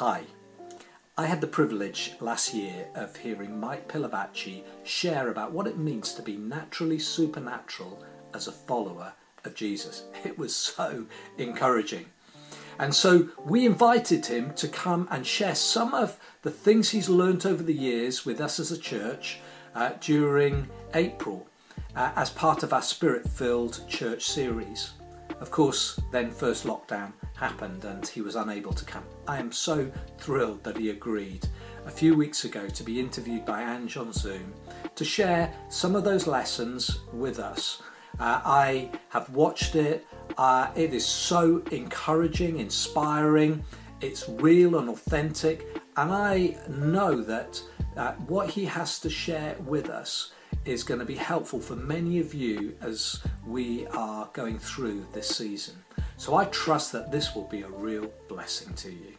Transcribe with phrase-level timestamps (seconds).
[0.00, 0.22] Hi.
[1.18, 6.14] I had the privilege last year of hearing Mike Pilavachi share about what it means
[6.14, 8.02] to be naturally supernatural
[8.32, 9.12] as a follower
[9.44, 10.04] of Jesus.
[10.24, 11.04] It was so
[11.36, 12.06] encouraging.
[12.78, 17.44] And so we invited him to come and share some of the things he's learnt
[17.44, 19.40] over the years with us as a church
[19.74, 21.46] uh, during April
[21.94, 24.92] uh, as part of our spirit filled church series.
[25.38, 29.04] Of course, then first lockdown happened and he was unable to come.
[29.28, 31.46] I am so thrilled that he agreed
[31.86, 34.52] a few weeks ago to be interviewed by Ange on Zoom
[34.94, 37.82] to share some of those lessons with us.
[38.18, 43.64] Uh, I have watched it, uh, it is so encouraging, inspiring,
[44.00, 45.66] it's real and authentic,
[45.96, 47.62] and I know that
[47.96, 50.32] uh, what he has to share with us
[50.64, 55.28] is going to be helpful for many of you as we are going through this
[55.28, 55.76] season.
[56.16, 59.14] So I trust that this will be a real blessing to you.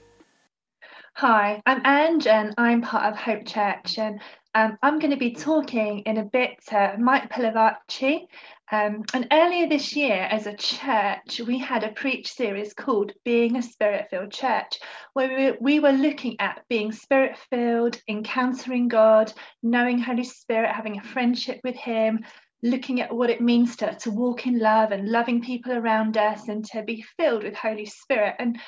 [1.16, 4.22] Hi, I'm Ange and I'm part of Hope Church and
[4.54, 8.28] um, I'm going to be talking in a bit to Mike Pilavachi
[8.72, 13.58] um, and earlier this year, as a church, we had a preach series called Being
[13.58, 14.80] a Spirit Filled Church,
[15.14, 20.98] where we, we were looking at being spirit filled, encountering God, knowing Holy Spirit, having
[20.98, 22.24] a friendship with Him,
[22.64, 26.48] looking at what it means to, to walk in love and loving people around us
[26.48, 28.36] and to be filled with Holy Spirit.
[28.40, 28.60] And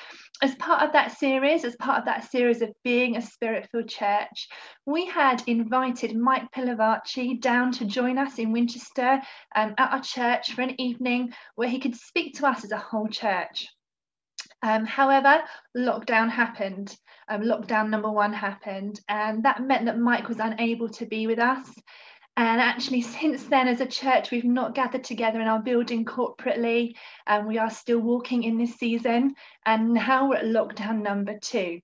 [0.42, 3.88] as part of that series, as part of that series of being a spirit filled
[3.88, 4.48] church,
[4.86, 9.22] we had invited Mike Pilavachi down to join us in Winchester
[9.56, 12.78] um, at our church for an evening where he could speak to us as a
[12.78, 13.70] whole church.
[14.64, 15.44] Um, however,
[15.78, 16.96] lockdown happened.
[17.30, 21.40] Um, lockdown number one happened, and that meant that Mike was unable to be with
[21.40, 21.70] us.
[22.36, 26.96] And actually, since then, as a church, we've not gathered together in our building corporately,
[27.28, 29.36] and we are still walking in this season.
[29.66, 31.80] And now we're at lockdown number two.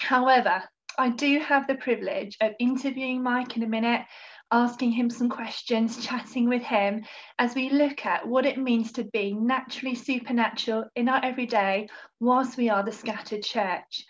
[0.00, 0.64] However,
[0.98, 4.02] I do have the privilege of interviewing Mike in a minute
[4.50, 7.04] asking him some questions, chatting with him
[7.38, 11.88] as we look at what it means to be naturally supernatural in our everyday
[12.20, 14.04] whilst we are the scattered church.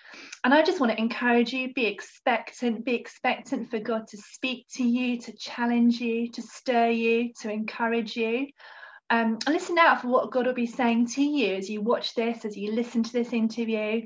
[0.45, 4.67] And I just want to encourage you be expectant, be expectant for God to speak
[4.75, 8.49] to you, to challenge you, to stir you, to encourage you.
[9.09, 12.45] Um, listen out for what God will be saying to you as you watch this,
[12.45, 14.03] as you listen to this interview.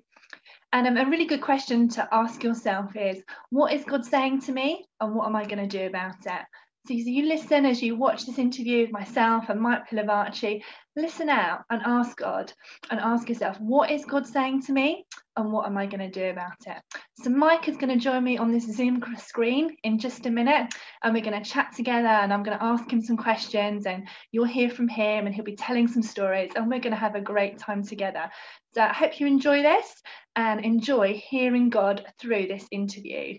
[0.72, 4.52] And um, a really good question to ask yourself is what is God saying to
[4.52, 6.42] me and what am I going to do about it?
[6.86, 10.62] So you listen as you watch this interview with myself and Mike Pilavachi,
[10.94, 12.52] listen out and ask God
[12.92, 15.04] and ask yourself, what is God saying to me
[15.36, 16.76] and what am I going to do about it?
[17.14, 20.72] So Mike is going to join me on this Zoom screen in just a minute
[21.02, 24.06] and we're going to chat together and I'm going to ask him some questions and
[24.30, 27.16] you'll hear from him and he'll be telling some stories and we're going to have
[27.16, 28.30] a great time together.
[28.74, 29.92] So I hope you enjoy this
[30.36, 33.38] and enjoy hearing God through this interview.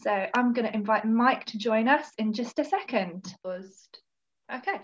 [0.00, 3.34] So I'm going to invite Mike to join us in just a second.
[4.52, 4.80] Okay.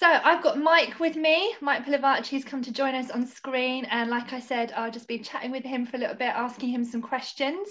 [0.00, 1.54] So I've got Mike with me.
[1.60, 3.84] Mike Pilavachi has come to join us on screen.
[3.84, 6.70] And like I said, I'll just be chatting with him for a little bit, asking
[6.70, 7.68] him some questions.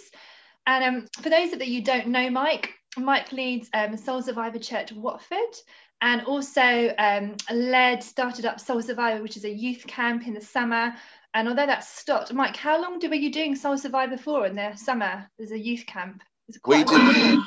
[0.66, 4.60] And um, for those of you who don't know Mike, Mike leads um, Soul Survivor
[4.60, 5.40] Church Watford
[6.02, 10.42] and also um, led, started up Soul Survivor, which is a youth camp in the
[10.42, 10.94] summer
[11.34, 14.76] and although that's stopped, Mike, how long were you doing Soul Survivor for in the
[14.76, 15.28] summer?
[15.38, 16.22] There's a youth camp.
[16.66, 17.40] We did.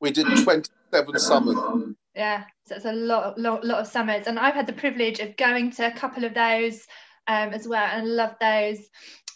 [0.00, 1.94] We did 27 summers.
[2.14, 5.36] Yeah, so it's a lot, lot, lot of summers, and I've had the privilege of
[5.36, 6.86] going to a couple of those
[7.28, 8.78] um, as well, and love those.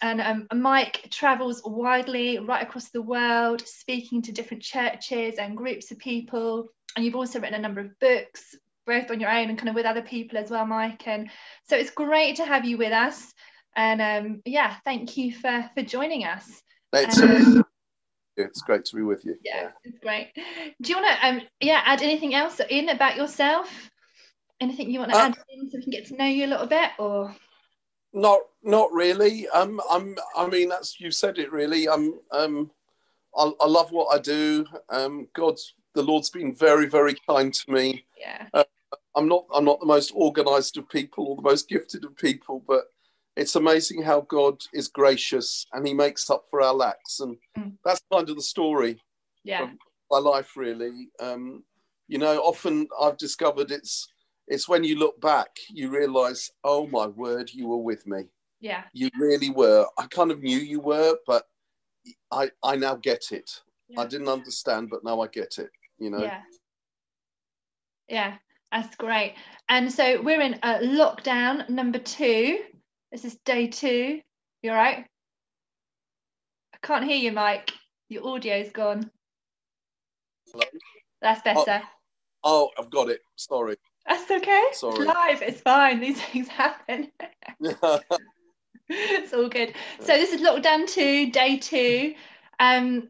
[0.01, 5.91] And um, Mike travels widely right across the world, speaking to different churches and groups
[5.91, 6.67] of people.
[6.95, 8.55] And you've also written a number of books,
[8.85, 11.07] both on your own and kind of with other people as well, Mike.
[11.07, 11.29] And
[11.69, 13.33] so it's great to have you with us.
[13.75, 16.61] And um, yeah, thank you for for joining us.
[16.93, 17.64] It's, um,
[18.37, 19.35] it's great to be with you.
[19.43, 20.31] Yeah, it's great.
[20.81, 23.89] Do you want to um yeah add anything else in about yourself?
[24.61, 26.47] Anything you want to uh, add in so we can get to know you a
[26.47, 27.35] little bit, or?
[28.13, 29.47] Not not really.
[29.49, 30.15] Um, I'm.
[30.35, 31.89] I mean, that's you said it really.
[31.89, 32.19] I'm.
[32.31, 32.71] Um,
[33.37, 34.65] I, I love what I do.
[34.89, 38.05] Um, God's the Lord's been very very kind to me.
[38.17, 38.47] Yeah.
[38.53, 38.63] Uh,
[39.15, 39.45] I'm not.
[39.53, 42.85] I'm not the most organised of people or the most gifted of people, but
[43.35, 47.73] it's amazing how God is gracious and He makes up for our lacks, and mm.
[47.83, 49.01] that's kind of the story
[49.43, 49.63] yeah.
[49.63, 49.69] of
[50.09, 51.09] my life, really.
[51.19, 51.63] Um,
[52.07, 54.07] you know, often I've discovered it's
[54.47, 58.23] it's when you look back, you realise, oh my word, you were with me.
[58.61, 59.85] Yeah, you really were.
[59.97, 61.43] I kind of knew you were, but
[62.31, 63.61] I I now get it.
[63.89, 64.01] Yeah.
[64.01, 65.69] I didn't understand, but now I get it.
[65.97, 66.21] You know.
[66.21, 66.41] Yeah.
[68.07, 68.35] Yeah,
[68.71, 69.33] that's great.
[69.67, 72.59] And so we're in a lockdown number two
[73.11, 74.21] this is day two.
[74.61, 75.05] You all right?
[76.73, 77.71] I can't hear you, Mike.
[78.09, 79.09] Your audio's gone.
[80.51, 80.65] Hello?
[81.21, 81.81] That's better.
[82.43, 83.21] Oh, I've got it.
[83.35, 83.77] Sorry.
[84.07, 84.65] That's okay.
[84.73, 85.05] Sorry.
[85.05, 85.41] Live.
[85.41, 85.99] It's fine.
[85.99, 87.11] These things happen.
[88.89, 89.73] it's all good.
[89.99, 92.13] So this is lockdown two, day two.
[92.59, 93.09] Um,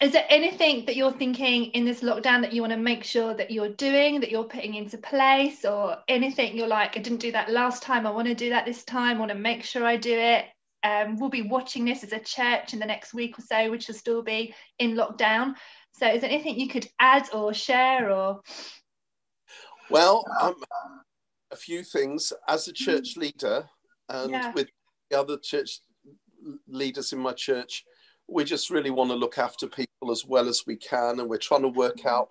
[0.00, 3.34] is there anything that you're thinking in this lockdown that you want to make sure
[3.34, 7.32] that you're doing, that you're putting into place, or anything you're like, I didn't do
[7.32, 9.84] that last time, I want to do that this time, I want to make sure
[9.84, 10.46] I do it?
[10.82, 13.88] Um, we'll be watching this as a church in the next week or so, which
[13.88, 15.54] will still be in lockdown.
[15.92, 18.40] So, is there anything you could add or share or?
[19.88, 20.56] well, um,
[21.50, 22.32] a few things.
[22.48, 23.68] As a church leader
[24.08, 24.52] and Yeah.
[24.52, 24.68] with
[25.10, 25.80] the other church
[26.66, 27.84] leaders in my church,
[28.28, 31.38] we just really want to look after people as well as we can, and we're
[31.38, 32.30] trying to work out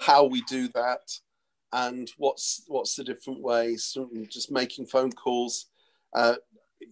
[0.00, 1.00] how we do that
[1.72, 3.96] and what's what's the different ways.
[4.28, 5.66] Just making phone calls,
[6.14, 6.36] uh,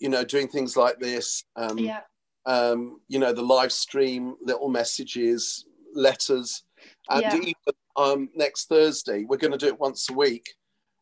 [0.00, 1.44] you know, doing things like this.
[1.56, 2.02] Um, Yeah,
[2.46, 6.62] um, you know, the live stream, little messages, letters.
[7.10, 7.36] And Yeah.
[7.36, 7.54] even
[7.96, 10.54] um, next Thursday, we're going to do it once a week.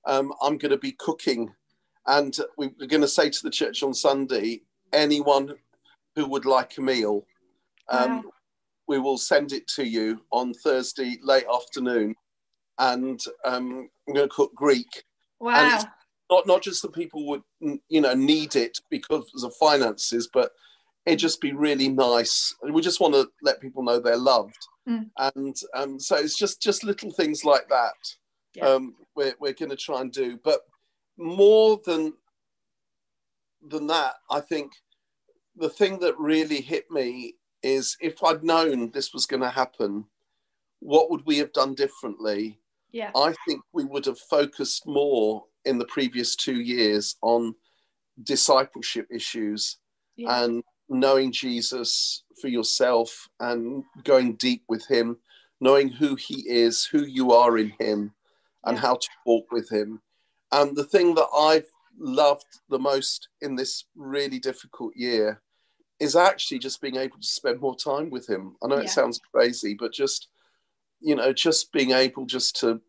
[0.07, 1.55] Um, I'm going to be cooking,
[2.07, 4.63] and we- we're going to say to the church on Sunday,
[4.93, 5.59] anyone
[6.15, 7.27] who would like a meal,
[7.91, 8.23] um, Wow.
[8.89, 12.15] we will send it to you on Thursday late afternoon.
[12.79, 15.05] And um, I'm going to cook Greek
[15.41, 15.55] wow.
[16.31, 17.43] not not just that people would
[17.89, 20.51] you know need it because of finances but
[21.07, 25.11] it'd just be really nice we just want to let people know they're loved Mm.
[25.19, 27.95] and um, so it's just just little things like that
[28.55, 28.67] Yeah.
[28.69, 30.61] um, we're, we're going to try and do but
[31.19, 32.13] more than
[33.69, 34.73] than that i think
[35.57, 37.35] the thing that really hit me
[37.67, 40.05] is if i'd known this was going to happen
[40.81, 42.59] what would we have done differently
[42.93, 47.55] yeah, I think we would have focused more in the previous two years on
[48.23, 49.79] discipleship issues
[50.17, 55.19] yeah, and knowing Jesus for yourself and going deep with him,
[55.61, 58.15] knowing who he is, who you are in him,
[58.65, 58.81] and Yeah.
[58.81, 60.01] how to walk with him.
[60.53, 65.43] And the thing that I've loved the most in this really difficult year
[66.01, 68.57] is actually just being able to spend more time with him.
[68.63, 68.83] I know Yeah.
[68.83, 70.29] it sounds crazy, but just
[71.01, 72.81] you know, just being able just to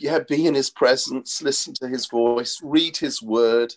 [0.00, 3.74] yeah, be in his presence, listen to his voice, read his word,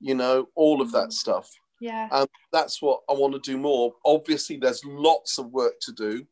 [0.00, 1.50] you know, all of that stuff.
[1.80, 3.92] yeah, And that's what I want to do more.
[4.06, 6.26] Obviously, there's lots of work to do.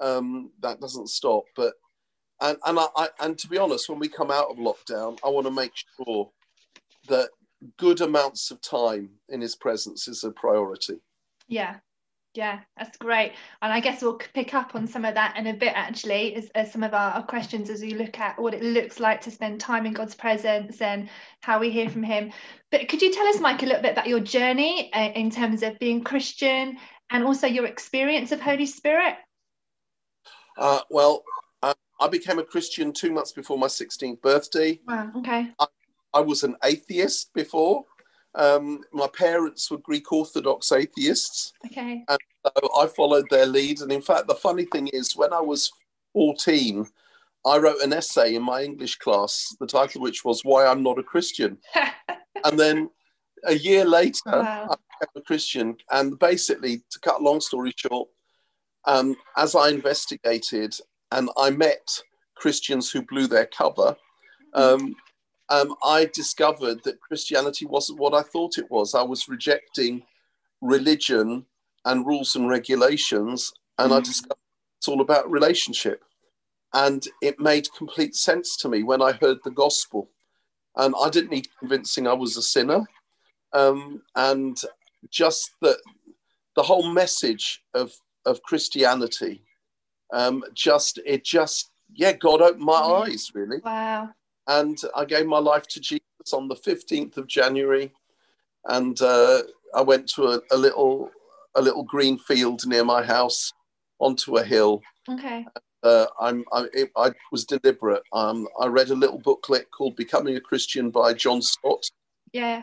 [0.00, 1.44] Um, that doesn't stop.
[1.56, 1.74] But
[2.40, 5.28] and and I, I and to be honest, when we come out of lockdown, I
[5.28, 6.30] want to make sure
[7.08, 7.30] that
[7.76, 11.00] good amounts of time in his presence is a priority.
[11.48, 11.76] yeah.
[12.34, 13.32] Yeah, that's great.
[13.62, 16.48] And I guess we'll pick up on some of that in a bit, actually, as,
[16.54, 19.30] as some of our, our questions as we look at what it looks like to
[19.30, 21.08] spend time in God's presence and
[21.40, 22.30] how we hear from Him.
[22.70, 25.64] But could you tell us, Mike, a little bit about your journey uh, in terms
[25.64, 26.76] of being Christian
[27.10, 29.16] and also your experience of Holy Spirit?
[30.56, 31.24] Uh, well,
[31.62, 34.78] uh, I became a Christian two months before my 16th birthday.
[34.86, 35.50] Wow, okay.
[35.58, 35.66] I
[36.20, 37.84] was an atheist before.
[38.34, 41.52] Um, my parents were Greek Orthodox atheists.
[41.66, 42.04] Okay.
[42.08, 43.80] So I followed their lead.
[43.80, 45.70] And in fact, the funny thing is, when I was
[46.12, 46.86] 14,
[47.46, 50.82] I wrote an essay in my English class, the title of which was Why I'm
[50.82, 51.58] Not a Christian.
[52.44, 52.88] And then
[53.46, 54.68] a year later, Wow.
[54.70, 55.76] I became a Christian.
[55.90, 58.08] And basically, to cut a long story short,
[58.84, 60.74] um, as I investigated
[61.10, 61.86] and I met
[62.36, 63.96] Christians who blew their cover,
[64.54, 64.94] um,
[65.50, 68.94] um, I discovered that Christianity wasn't what I thought it was.
[68.94, 70.02] I was rejecting
[70.60, 71.46] religion
[71.84, 74.04] and rules and regulations, and I Mhm.
[74.04, 74.38] discovered
[74.78, 76.04] it's all about relationship.
[76.74, 80.10] And it made complete sense to me when I heard the gospel.
[80.76, 82.86] And I didn't need convincing I was a sinner.
[83.54, 84.60] Um, and
[85.08, 85.80] just the,
[86.54, 87.92] the whole message of,
[88.26, 89.42] of Christianity,
[90.12, 94.14] um, just, it just, yeah, God opened my eyes, really Wow.
[94.48, 97.92] And I gave my life to Jesus on the 15th of January.
[98.64, 99.42] And uh,
[99.74, 101.10] I went to a, a little
[101.54, 103.52] a little green field near my house
[103.98, 104.82] onto a hill.
[105.08, 105.46] Okay.
[105.82, 108.02] Uh, I'm, I, it, I was deliberate.
[108.12, 111.88] Um, I read a little booklet called Becoming a Christian by John Stott.
[112.32, 112.62] Yeah.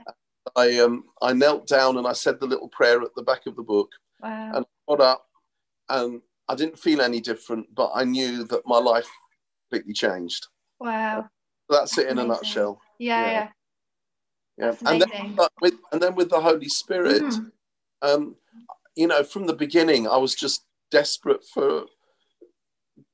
[0.55, 3.55] I, um, I knelt down and I said the little prayer at the back of
[3.55, 3.89] the book.
[4.21, 4.51] Wow.
[4.55, 5.25] And I got up
[5.89, 9.09] and I didn't feel any different, but I knew that my life
[9.69, 10.47] completely changed.
[10.79, 11.29] Wow.
[11.69, 12.79] That's it in a nutshell.
[12.99, 13.21] Yeah.
[13.21, 13.31] Yeah.
[13.31, 13.49] Yeah.
[14.57, 14.75] Yeah.
[14.85, 17.51] And then, with, and then with the Holy Spirit, Mhm.
[18.01, 18.35] um,
[18.95, 21.85] you know, from the beginning, I was just desperate for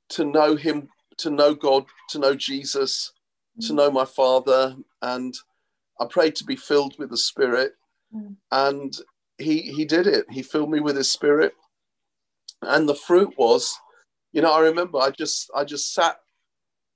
[0.09, 3.11] to know Him, to know God, to know Jesus,
[3.61, 3.75] to Mm.
[3.75, 5.33] know my Father, and
[5.99, 7.75] I prayed to be filled with the Spirit.
[8.13, 8.37] Mm.
[8.51, 8.93] And
[9.37, 10.25] he he did it.
[10.29, 11.55] He filled me with his spirit.
[12.61, 13.73] And the fruit was,
[14.33, 16.19] you know, I remember I just I just sat,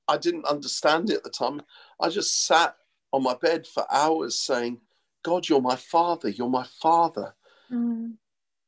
[0.08, 1.62] I didn't understand it at the time.
[2.00, 2.76] I just sat
[3.12, 4.82] on my bed for hours saying,
[5.24, 7.34] God, you're my father, you're my father.
[7.72, 8.14] Mm.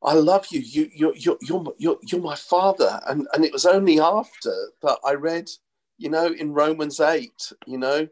[0.04, 0.60] I love you.
[0.60, 3.00] You, you're, you're, you're, you're, you're my father.
[3.08, 5.50] And, and it was only after that I read,
[5.98, 7.32] you know, in Romans 8,
[7.66, 8.08] you know,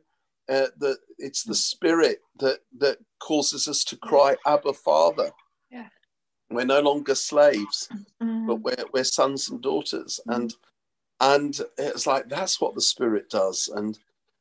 [0.50, 5.32] uh, that it's the spirit that, that causes us to cry, Abba, Father.
[5.72, 5.88] Yeah.
[6.52, 7.90] We're no longer slaves,
[8.22, 8.46] mm.
[8.48, 10.20] but we're, we're sons and daughters.
[10.28, 10.36] Mm.
[10.36, 10.54] And,
[11.20, 13.70] and it's like, that's what the spirit does.
[13.74, 13.98] And,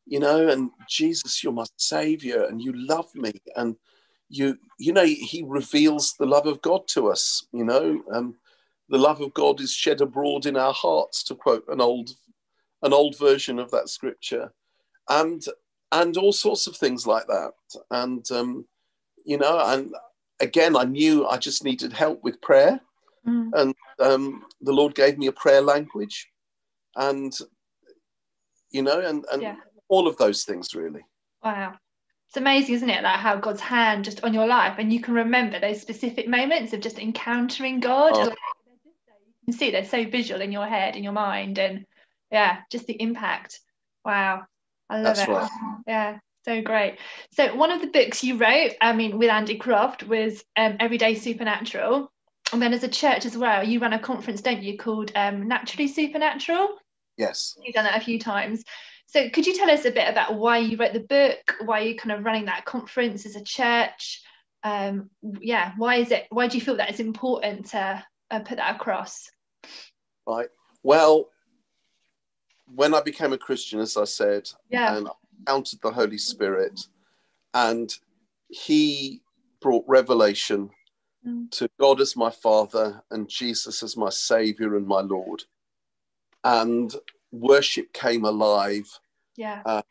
[0.07, 3.33] you know, and Jesus, you're my savior and you love me.
[3.57, 3.77] And,
[4.29, 8.35] you you know he reveals the love of god to us you know um,
[8.89, 12.11] the love of god is shed abroad in our hearts to quote an old
[12.83, 14.53] an old version of that scripture
[15.09, 15.45] and
[15.93, 17.53] and all sorts of things like that
[17.91, 18.67] and um,
[19.25, 19.95] you know and
[20.41, 22.81] again i knew i just needed help with prayer
[23.27, 23.51] mm.
[23.55, 26.29] and um, the lord gave me a prayer language
[26.97, 27.33] and
[28.71, 29.57] you know and and yeah.
[29.89, 31.03] all of those things really
[31.43, 31.75] wow
[32.35, 33.05] it's amazing, isn't it?
[33.05, 36.73] Like how God's hand just on your life, and you can remember those specific moments
[36.73, 38.11] of just encountering God.
[38.13, 38.25] Oh.
[38.25, 41.87] Like, you can see they're so visual in your head, in your mind, and
[42.33, 43.61] yeah, just the impact.
[44.05, 44.47] Wow,
[44.91, 45.33] I love That's it.
[45.33, 45.51] Right.
[45.87, 46.99] Yeah, so great.
[47.31, 51.15] So one of the books you wrote, I mean, with Andy Croft, was um, Everyday
[51.15, 52.11] Supernatural.
[52.53, 55.47] And then as a church as well, you run a conference, don't you, called um,
[55.47, 56.79] Naturally Supernatural?
[57.17, 57.57] Yes.
[57.63, 58.65] You've done that a few times.
[59.07, 61.97] So could you tell us a bit about why you wrote the book, why you're
[61.97, 64.23] kind of running that conference as a church?
[64.65, 66.27] Um, yeah, why is it?
[66.31, 69.29] Why do you feel that it's important to uh, put that across?
[70.27, 70.49] Right.
[70.83, 71.29] Well,
[72.67, 74.97] when I became a Christian, as I said, yeah.
[74.97, 76.81] and I encountered the Holy Spirit,
[77.53, 77.95] and
[78.49, 79.23] He
[79.61, 80.71] brought revelation
[81.27, 81.51] mm.
[81.53, 85.45] to God as my Father and Jesus as my Savior and my Lord.
[86.45, 86.95] And
[87.33, 88.89] worship came alive.
[89.37, 89.63] Yeah.
[89.65, 89.83] Uh,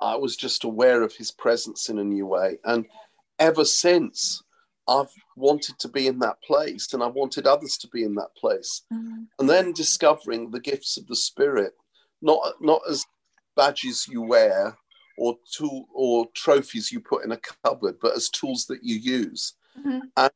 [0.00, 2.58] I was just aware of his presence in a new way.
[2.64, 2.86] And
[3.38, 4.42] ever since,
[4.86, 8.36] I've wanted to be in that place and I wanted others to be in that
[8.36, 8.82] place.
[8.92, 9.22] Mm-hmm.
[9.38, 11.72] And then discovering the gifts of the Spirit,
[12.20, 13.06] not, not as
[13.56, 14.76] badges you wear
[15.16, 19.54] or tool or trophies you put in a cupboard, but as tools that you use.
[19.78, 20.00] Mm-hmm.
[20.16, 20.30] And,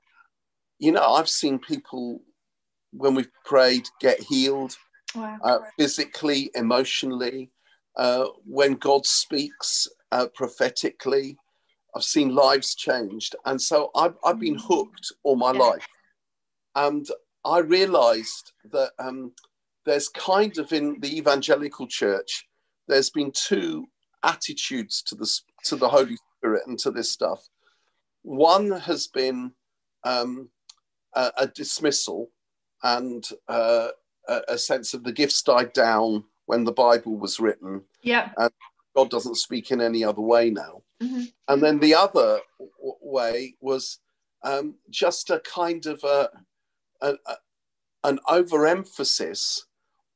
[0.78, 2.22] you know, I've seen people
[2.92, 4.76] when we've prayed get healed
[5.14, 5.38] wow.
[5.42, 7.50] uh, physically, emotionally.
[7.96, 11.36] Uh, when God speaks uh, prophetically,
[11.94, 13.34] I've seen lives changed.
[13.44, 15.58] And so I've, I've been hooked all my yeah.
[15.58, 15.86] life.
[16.76, 17.06] And
[17.44, 19.32] I realized that um,
[19.84, 22.46] there's kind of in the evangelical church,
[22.86, 23.86] there's been two
[24.22, 25.28] attitudes to the,
[25.64, 27.48] to the Holy Spirit and to this stuff.
[28.22, 29.52] One has been
[30.04, 30.50] um,
[31.14, 32.30] a, a, dismissal
[32.82, 33.88] and uh,
[34.28, 37.82] a, a sense of the gifts died down when the Bible was written.
[38.02, 38.30] Yeah.
[38.36, 38.50] And
[38.94, 40.82] God doesn't speak in any other way now.
[41.02, 41.24] Mm-hmm.
[41.48, 43.98] And then the other w- way was
[44.42, 46.30] um, just a kind of a,
[47.00, 47.34] a, a,
[48.04, 49.66] an overemphasis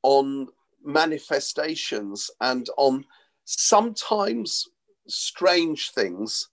[0.02, 0.48] on
[0.84, 3.04] manifestations and on
[3.44, 4.68] sometimes
[5.06, 6.48] strange things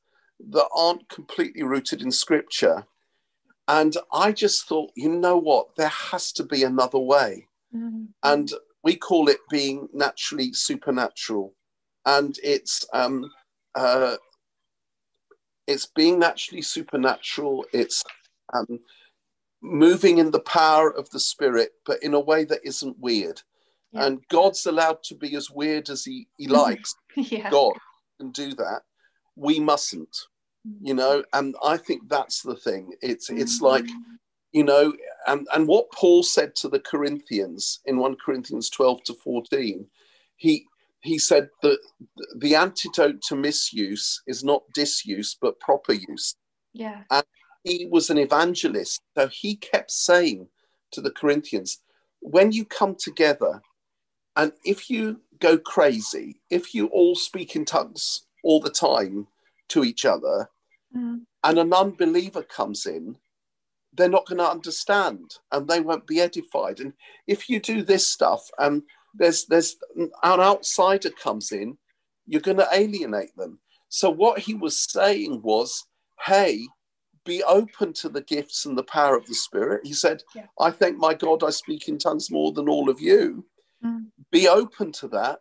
[0.50, 2.86] that aren't completely rooted in scripture.
[3.68, 5.76] And I just thought, you know what?
[5.76, 7.48] There has to be another way.
[7.76, 8.06] Mm-hmm.
[8.24, 8.52] And
[8.84, 11.54] we call it being naturally supernatural.
[12.06, 13.30] And it's um,
[13.76, 14.16] uh,
[15.68, 17.66] it's being naturally supernatural.
[17.74, 18.04] It's
[18.54, 18.80] um,
[19.62, 23.42] moving in the power of the spirit, but in a way that isn't weird.
[23.92, 24.06] Yeah.
[24.06, 26.96] And God's allowed to be as weird as he, he likes.
[27.16, 27.50] yeah.
[27.50, 27.74] God
[28.20, 28.82] can do that.
[29.36, 30.16] We mustn't,
[30.82, 31.24] you know.
[31.34, 32.92] And I think that's the thing.
[33.02, 33.66] It's it's mm-hmm.
[33.66, 33.86] like
[34.52, 34.94] you know,
[35.28, 39.86] and, and what Paul said to the Corinthians in 1 Corinthians 12 to 14,
[40.38, 40.66] he,
[41.02, 41.78] he said that
[42.38, 46.36] the antidote to misuse is not disuse, but proper use.
[46.74, 47.04] Yeah.
[47.12, 47.24] And
[47.64, 49.02] he was an evangelist.
[49.18, 50.48] So he kept saying
[50.92, 51.82] to the Corinthians,
[52.22, 53.62] when you come together,
[54.36, 59.28] and if you go crazy, if you all speak in tongues all the time
[59.70, 60.50] to each other,
[60.96, 61.20] mm.
[61.44, 63.18] and an unbeliever comes in,
[64.00, 66.80] they're not going to understand and they won't be edified.
[66.80, 66.94] And
[67.28, 68.82] if you do this stuff and
[69.14, 71.78] there's there's an outsider comes in,
[72.26, 73.60] you're going to alienate them.
[73.90, 75.86] So what he was saying was,
[76.26, 76.66] hey,
[77.26, 79.82] be open to the gifts and the power of the Spirit.
[79.86, 80.46] He said, yeah.
[80.60, 83.46] I thank my God I speak in tongues more than all of you.
[83.84, 84.06] Mm.
[84.32, 85.40] Be open to that,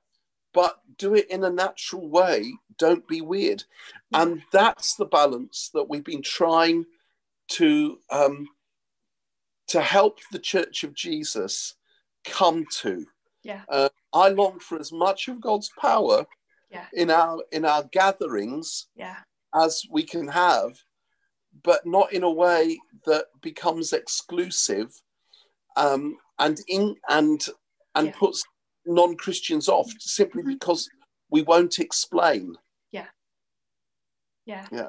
[0.53, 2.53] but do it in a natural way.
[2.77, 3.63] Don't be weird.
[4.11, 4.23] Yeah.
[4.23, 6.87] And that's the balance that we've been trying
[7.49, 8.47] to um,
[9.69, 11.75] to help the Church of Jesus
[12.25, 13.07] come to.
[13.43, 13.63] Yeah.
[13.69, 16.27] Uh, I long for as much of God's power
[16.71, 16.87] Yeah.
[16.93, 19.17] in our in our gatherings Yeah.
[19.55, 20.83] as we can have,
[21.63, 25.03] but not in a way that becomes exclusive
[25.77, 27.47] um, and in and
[27.95, 28.17] and Yeah.
[28.19, 28.43] puts
[28.87, 30.49] non-Christians off simply Mhm.
[30.49, 30.89] because
[31.31, 32.57] we won't explain.
[32.91, 33.09] Yeah.
[34.47, 34.67] Yeah.
[34.73, 34.89] Yeah.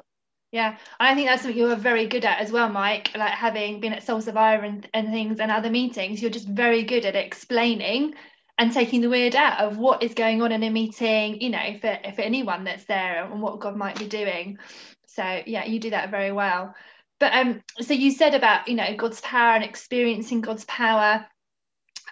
[0.52, 3.10] And I think that's something you're very good at as well, Mike.
[3.16, 6.82] Like having been at Soul Survivor and, and things and other meetings, you're just very
[6.82, 8.14] good at explaining
[8.58, 11.78] and taking the weird out of what is going on in a meeting, you know,
[11.80, 14.58] for, for anyone that's there and what God might be doing.
[15.06, 16.74] So yeah, you do that very well.
[17.20, 21.26] But um, so you said about, you know, God's power and experiencing God's power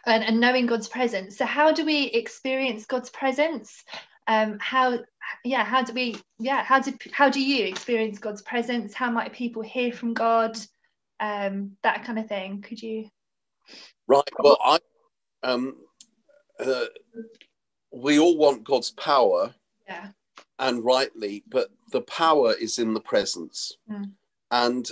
[0.07, 1.37] and, and knowing God's presence.
[1.37, 3.85] So how do we experience God's presence?
[4.27, 4.99] Um, how
[5.45, 9.33] yeah how do we yeah how do how do you experience god's presence how might
[9.33, 10.59] people hear from god
[11.21, 13.09] um that kind of thing could you
[14.09, 14.25] Right.
[14.39, 14.79] Well, I
[15.43, 15.77] um,
[16.59, 16.87] uh,
[17.93, 19.55] we all want God's power,
[19.87, 20.09] yeah
[20.59, 23.77] and rightly, but the power is in the presence.
[23.91, 24.13] Mm.
[24.51, 24.91] And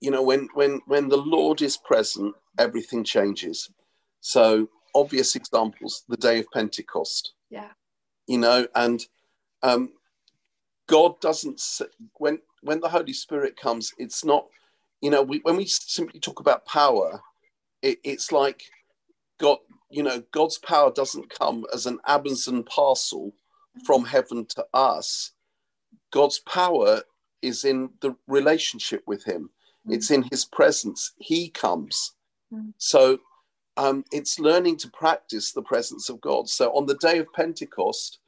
[0.00, 3.70] you know, when when when the Lord is present, everything changes.
[4.20, 7.32] So obvious examples: the day of Pentecost.
[7.50, 7.70] Yeah.
[8.28, 9.04] You know, and
[9.62, 9.92] um,
[10.86, 11.60] God doesn't
[12.14, 14.46] when when the Holy Spirit comes, it's not.
[15.00, 17.20] You know, we, when we simply talk about power,
[17.82, 18.62] it, it's like
[19.38, 19.58] God.
[19.90, 23.32] You know, God's power doesn't come as an Amazon parcel
[23.86, 25.32] from heaven to us.
[26.10, 27.02] God's power
[27.42, 29.50] is in the relationship with Him.
[29.86, 29.94] Mm.
[29.94, 31.12] It's in His presence.
[31.18, 32.12] He comes.
[32.52, 32.72] Mm.
[32.78, 33.20] So
[33.76, 36.48] um, it's learning to practice the presence of God.
[36.48, 38.18] So on the day of Pentecost,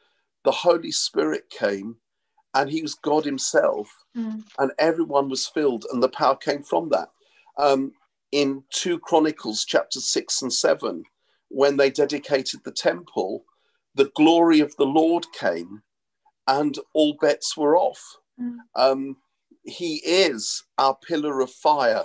[0.45, 1.97] the Holy Spirit came,
[2.55, 4.45] and He was God Himself, Mm.
[4.59, 7.11] and everyone was filled, and the power came from that.
[7.57, 7.93] Um,
[8.33, 11.05] in two Chronicles, chapter six and seven,
[11.49, 13.45] when they dedicated the temple,
[13.95, 15.83] the glory of the Lord came,
[16.47, 18.17] and all bets were off.
[18.41, 18.59] Mm.
[18.75, 19.17] Um,
[19.65, 22.05] he is our pillar of fire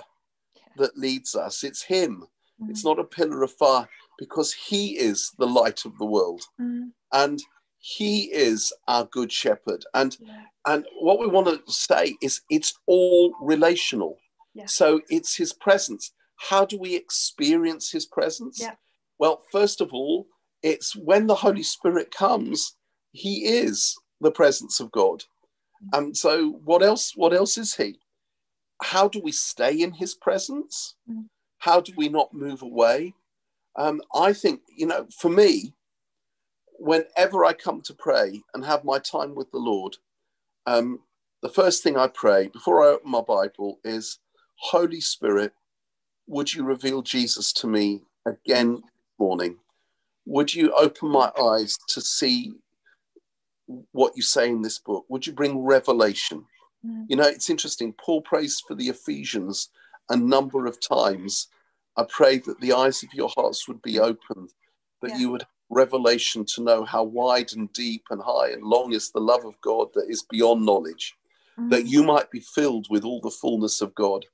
[0.76, 1.64] that leads us.
[1.64, 2.26] It's Him.
[2.60, 2.70] Mm.
[2.70, 6.92] It's not a pillar of fire because He is the light of the world, Mm.
[7.12, 7.40] and
[7.88, 9.84] He is our good shepherd.
[9.94, 14.18] And yeah and what we want to say is it's all relational.
[14.52, 14.66] Yeah.
[14.66, 16.12] So it's his presence.
[16.36, 18.58] How do we experience his presence?
[18.60, 18.74] Yeah.
[19.18, 20.26] Well, first of all,
[20.62, 22.74] it's when the Holy Spirit comes,
[23.12, 25.22] he is the presence of God.
[25.92, 28.00] And so what else what else is he?
[28.82, 30.96] How do we stay in his presence?
[31.08, 31.26] Mm.
[31.58, 33.14] How do we not move away?
[33.76, 35.74] Um, I think, you know, for me,
[36.78, 39.96] whenever I come to pray and have my time with the Lord,
[40.66, 41.00] um,
[41.42, 44.18] the first thing I pray before I open my Bible is,
[44.56, 45.52] Holy Spirit,
[46.26, 48.82] would you reveal Jesus to me again this
[49.18, 49.56] morning?
[50.24, 52.52] Would you open my eyes to see
[53.92, 55.04] what you say in this book?
[55.08, 56.44] Would you bring revelation?
[56.84, 57.06] Mm.
[57.08, 57.92] You know, it's interesting.
[57.92, 59.70] Paul prays for the Ephesians
[60.08, 61.48] a number of times.
[61.96, 64.52] I pray that the eyes of your hearts would be opened,
[65.02, 65.18] that Yeah.
[65.18, 69.20] you would revelation to know how wide and deep and high and long is the
[69.20, 71.14] love of God that is beyond knowledge,
[71.56, 71.88] that Mm.
[71.88, 74.26] you might be filled with all the fullness of God.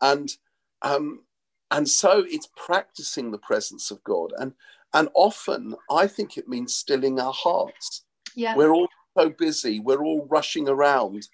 [0.00, 0.36] And
[0.82, 1.24] um,
[1.70, 4.32] and so it's practicing the presence of God.
[4.36, 4.52] And
[4.94, 10.02] and often I think it means stilling our hearts yeah we're all so busy we're
[10.04, 11.28] all rushing around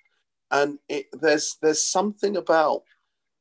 [0.50, 2.82] and it, there's there's something about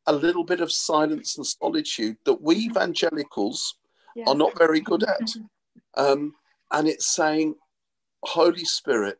[0.06, 3.76] a little bit of silence and solitude that we evangelicals
[4.16, 5.30] yeah are not very good at.
[5.98, 6.34] um,
[6.72, 7.56] and it's saying
[8.24, 9.20] holy spirit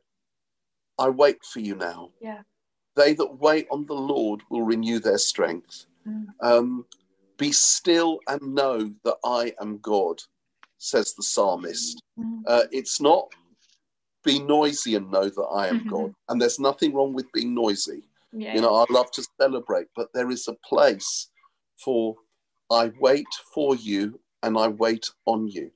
[1.00, 2.42] i wait for you now Yeah.
[2.96, 6.28] they that wait on the lord will renew their strength Mm.
[6.42, 6.86] um,
[7.38, 10.22] be still and know that i am god
[10.78, 12.44] says the psalmist Mm.
[12.48, 13.28] uh, it's not
[14.24, 15.88] be noisy and know that I am Mhm.
[15.94, 16.14] God.
[16.28, 18.04] And there's nothing wrong with being noisy.
[18.34, 21.30] yeah You know, I love to celebrate, but there is a place
[21.84, 22.16] for
[22.70, 25.72] I wait for you and I wait on you.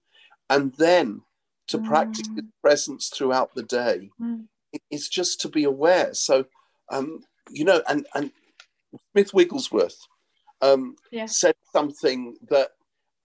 [0.52, 1.22] And then
[1.68, 2.36] to practice Mm.
[2.36, 4.48] his presence throughout the day, Mm.
[4.92, 6.14] it's just to be aware.
[6.14, 6.46] So,
[6.90, 8.32] um, you know, and, and
[9.14, 9.98] Smith Wigglesworth
[10.64, 11.26] um, Yeah.
[11.26, 12.76] said something that,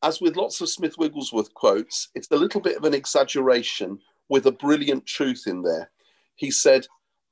[0.03, 4.47] as with lots of Smith Wigglesworth quotes, it's a little bit of an exaggeration with
[4.47, 5.91] a brilliant truth in there.
[6.37, 6.87] He said,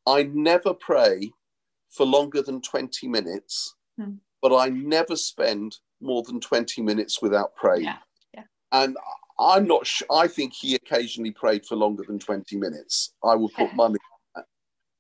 [0.07, 1.33] I never pray
[1.89, 4.17] for longer than 20 minutes, Hmm.
[4.43, 7.85] but I never spend more than 20 minutes without praying.
[7.85, 8.03] Yeah,
[8.35, 8.45] yeah.
[8.73, 8.99] And
[9.39, 13.13] I'm not sure, I think he occasionally prayed for longer than 20 minutes.
[13.25, 14.45] I will put money on that.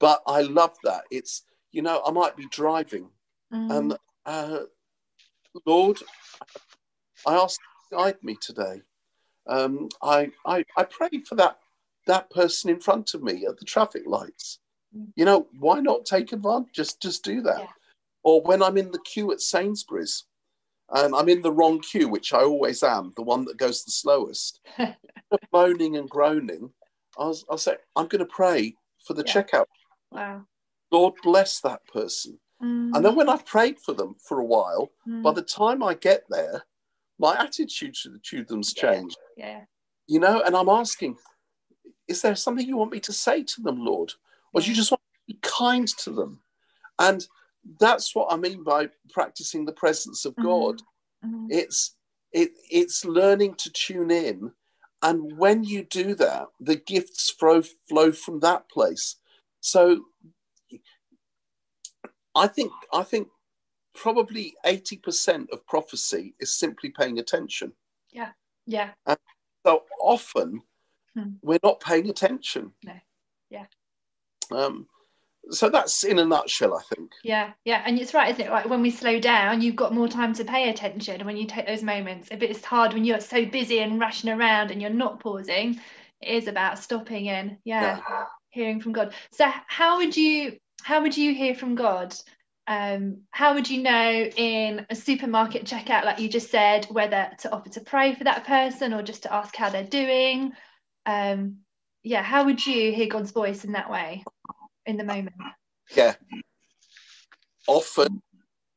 [0.00, 1.04] But I love that.
[1.10, 3.08] It's, you know, I might be driving
[3.54, 3.78] Mm.
[3.78, 4.60] and uh,
[5.66, 5.98] Lord,
[7.26, 8.82] I ask guide me today.
[9.46, 11.58] Um, I, I, I pray for that,
[12.06, 14.58] that person in front of me at the traffic lights.
[14.96, 15.12] Mm.
[15.16, 16.72] You know, why not take advantage?
[16.74, 17.60] Just, just do that.
[17.60, 17.66] Yeah.
[18.22, 20.24] Or when I'm in the queue at Sainsbury's
[20.94, 23.90] and I'm in the wrong queue, which I always am, the one that goes the
[23.90, 24.60] slowest,
[25.52, 26.70] moaning and groaning,
[27.18, 29.42] I'll, say, I'm going to pray for the Yeah.
[29.42, 29.66] checkout.
[30.10, 30.46] Wow.
[30.90, 32.38] Lord, bless that person.
[32.62, 35.82] Mm, And then when I've prayed for them for a while, mm, by the time
[35.82, 36.64] I get there,
[37.18, 38.92] my attitude to, to them's Yeah.
[38.92, 39.64] changed, yeah.
[40.06, 41.18] you know, and I'm asking,
[42.06, 44.12] is there something you want me to say to them, Lord?
[44.52, 46.42] Or do you just want to be kind to them?
[46.98, 47.26] And
[47.80, 50.82] that's what I mean by practicing the presence of God.
[51.24, 51.48] Mhm.
[51.50, 51.96] It's
[52.32, 54.52] it it's learning to tune in.
[55.02, 59.16] And when you do that, the gifts flow flow from that place.
[59.60, 60.06] So
[62.34, 63.28] I think I think
[63.94, 67.72] probably 80% of prophecy is simply paying attention.
[68.10, 68.32] Yeah.
[68.66, 68.94] Yeah.
[69.64, 70.62] So often
[71.14, 71.34] Hmm.
[71.42, 72.74] we're not paying attention.
[72.82, 72.98] No.
[73.50, 73.66] Yeah.
[74.50, 74.88] Um,
[75.50, 77.12] so that's in a nutshell, I think.
[77.22, 78.50] Yeah, yeah, and it's right, isn't it?
[78.50, 81.66] Like when we slow down, you've got more time to pay attention when you take
[81.66, 82.28] those moments.
[82.30, 85.80] If it's hard when you're so busy and rushing around and you're not pausing,
[86.20, 88.00] it is about stopping and yeah,
[88.50, 89.14] hearing from God.
[89.32, 92.14] So how would you how would you hear from God?
[92.66, 97.52] Um, how would you know in a supermarket checkout, like you just said, whether to
[97.52, 100.52] offer to pray for that person or just to ask how they're doing?
[101.04, 101.58] Um,
[102.02, 104.24] yeah, how would you hear God's voice in that way
[104.86, 105.34] in the moment?
[105.94, 106.14] Yeah.
[107.66, 108.22] Often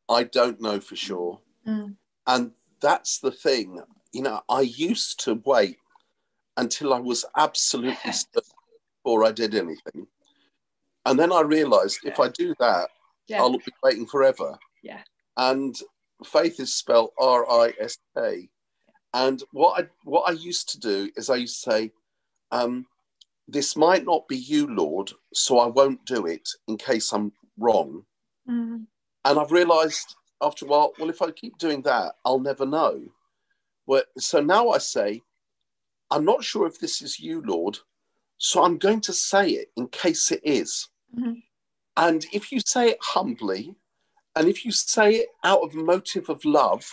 [0.10, 1.40] I don't know for sure.
[1.68, 1.96] Mm.
[2.26, 3.80] And that's the thing.
[4.14, 5.78] You know, I used to wait
[6.56, 8.42] until I was absolutely certain
[9.04, 10.08] before I did anything.
[11.06, 12.90] And then I realized if I do that,
[13.28, 13.42] Yeah.
[13.42, 14.58] I'll be waiting forever.
[14.84, 15.02] Yeah.
[15.36, 15.76] And
[16.26, 18.50] faith is spelled R I S K.
[19.14, 21.92] And what I what I used to do is I used to say,
[22.52, 22.86] um,
[23.48, 28.04] this might not be you, Lord, so I won't do it in case I'm wrong.
[28.50, 28.86] Mm.
[29.26, 33.02] And I've realized after a while, well, if I keep doing that, I'll never know.
[33.86, 35.22] Well, so now I say,
[36.12, 37.80] I'm not sure if this is you, Lord,
[38.38, 40.90] so I'm going to say it in case it is.
[41.18, 41.44] Mhm.
[41.96, 43.76] And if you say it humbly,
[44.36, 46.88] and if you say it out of motive of love,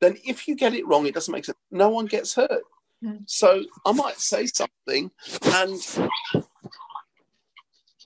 [0.00, 1.58] then if you get it wrong, it doesn't make sense.
[1.70, 2.64] No one gets hurt.
[3.04, 3.22] Mm.
[3.26, 5.10] So I might say something,
[5.44, 5.98] and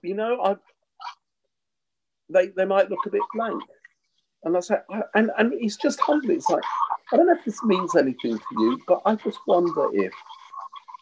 [0.03, 0.57] you know, I
[2.31, 3.63] they they might look a bit blank,
[4.45, 6.37] and I say, I, and and it's just humbly.
[6.37, 6.63] It's like
[7.13, 10.13] I don't know if this means anything to you, but I just wonder if.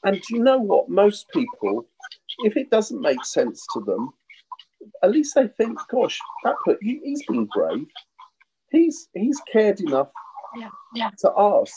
[0.04, 0.90] And do you know what?
[0.90, 1.86] Most people,
[2.40, 4.12] if it doesn't make sense to them,
[5.02, 7.86] at least they think, "Gosh, that put he, he's been brave.
[8.70, 10.08] He's he's cared enough
[10.56, 11.74] Yeah, yeah, to ask."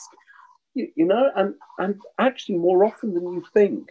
[0.77, 3.89] You, you know, and and actually, more often than you think,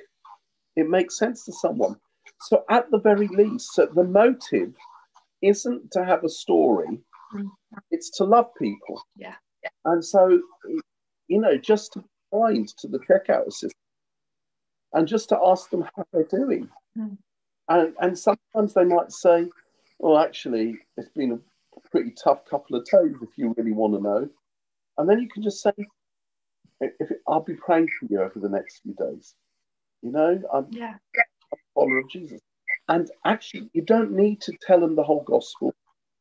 [0.76, 1.96] it makes sense to someone.
[2.42, 4.72] So, at the very least, so the motive
[5.42, 7.00] isn't to have a story;
[7.34, 7.50] Mm.
[7.90, 9.02] it's to love people.
[9.16, 9.34] Yeah.
[9.84, 10.40] And so,
[11.26, 13.72] you know, just to find to the checkout assistant
[14.92, 16.68] and just to ask them how they're doing.
[16.96, 17.18] Mm.
[17.68, 19.48] And, and sometimes they might say,
[19.98, 24.00] well, actually, it's been a pretty tough couple of days if you really want to
[24.00, 24.28] know.
[24.98, 25.72] And then you can just say,
[26.80, 29.34] if I'll be praying for you over the next few days.
[30.02, 30.94] You know, I'm yeah,
[31.52, 32.40] a follower of Jesus.
[32.88, 35.74] And actually, you don't need to tell them the whole gospel.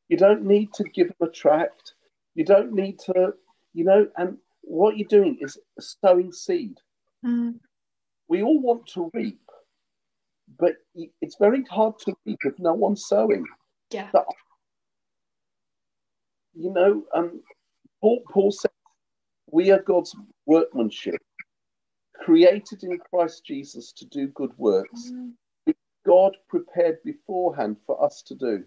[0.08, 1.94] You don't need to give them a tract.
[2.34, 3.34] You don't need to,
[3.74, 6.78] you know, and what you're doing is sowing seed.
[7.24, 7.60] Mm.
[8.28, 9.40] We all want to reap,
[10.58, 10.74] but
[11.22, 13.46] it's very hard to reap if no one's sowing.
[13.92, 14.10] yeah,
[16.56, 17.42] You know, um,
[18.02, 18.72] Paul, Paul said,
[19.52, 21.22] we are God's workmanship,
[22.24, 25.12] created in Christ Jesus to do good works.
[25.14, 25.34] Mm.
[26.06, 28.64] God prepared beforehand for us to do.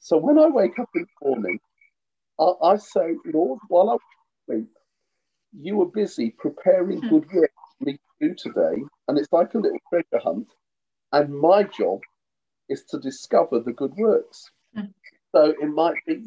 [0.00, 1.58] So when I wake up in the morning,
[2.38, 3.96] I, I say, Lord, while I
[4.46, 4.68] sleep,
[5.58, 7.08] you were busy preparing Hmm.
[7.08, 8.82] good work for me to do today.
[9.08, 10.48] And it's like a little treasure hunt.
[11.12, 12.00] And my job
[12.68, 14.50] is to discover the good works.
[14.74, 14.86] Hmm.
[15.34, 16.24] So it might be,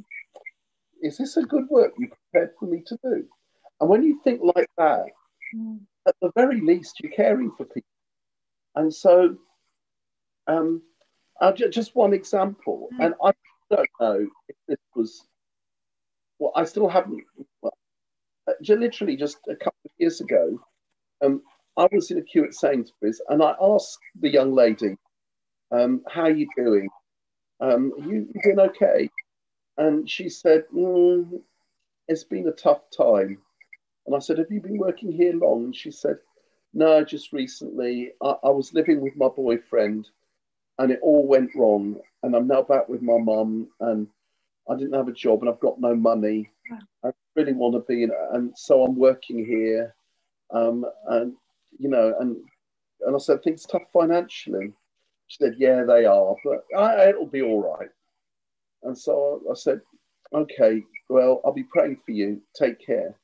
[1.01, 3.27] is this a good work you prepared for me to do?
[3.79, 5.05] And when you think like that,
[5.53, 5.85] Mm.
[6.07, 7.89] at the very least, you're caring for people.
[8.75, 9.37] And so,
[10.47, 10.81] um,
[11.69, 13.05] just one example, Mm.
[13.05, 13.31] and I
[13.69, 15.27] don't know if this was,
[16.39, 17.23] well, I still haven't,
[17.61, 17.77] well,
[18.47, 20.59] uh, literally just a couple of years ago,
[21.21, 21.43] um,
[21.77, 24.97] I was in a queue at Sainsbury's and I asked the young lady,
[25.71, 26.89] um, how are you doing?
[27.59, 29.09] Um, you, you doing okay?
[29.77, 31.41] and she said, mm,
[32.07, 33.43] It's been a tough time.
[34.07, 35.65] And I said, Have you been working here long?
[35.65, 36.17] And she said,
[36.73, 38.13] No, just recently.
[38.23, 40.09] I, I was living with my boyfriend
[40.79, 41.97] and it all went wrong.
[42.23, 44.07] And I'm now back with my mum and
[44.69, 46.49] I didn't have a job and I've got no money.
[47.03, 49.93] I really want to be in and so I'm working here.
[50.51, 51.33] Um, and
[51.77, 52.37] you know, and
[53.05, 54.73] and I said, things tough financially.
[55.27, 57.89] She said, Yeah, they are, but I, it'll be all right.
[58.83, 59.81] And so I said,
[60.33, 62.41] Okay, well, I'll be praying for you.
[62.55, 63.15] Take care.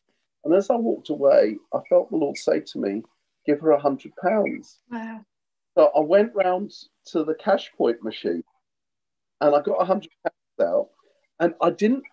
[0.44, 3.04] And as I walked away, I felt the Lord say to me,
[3.46, 4.80] Give her a hundred pounds.
[4.90, 5.26] Wow.
[5.76, 6.72] So I went round
[7.08, 8.44] to the cash point machine
[9.42, 10.90] and I got a hundred pounds out.
[11.40, 12.04] And I didn't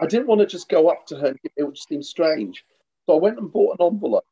[0.00, 2.64] I didn't want to just go up to her, it would seem strange.
[3.06, 4.24] So I went and bought an envelope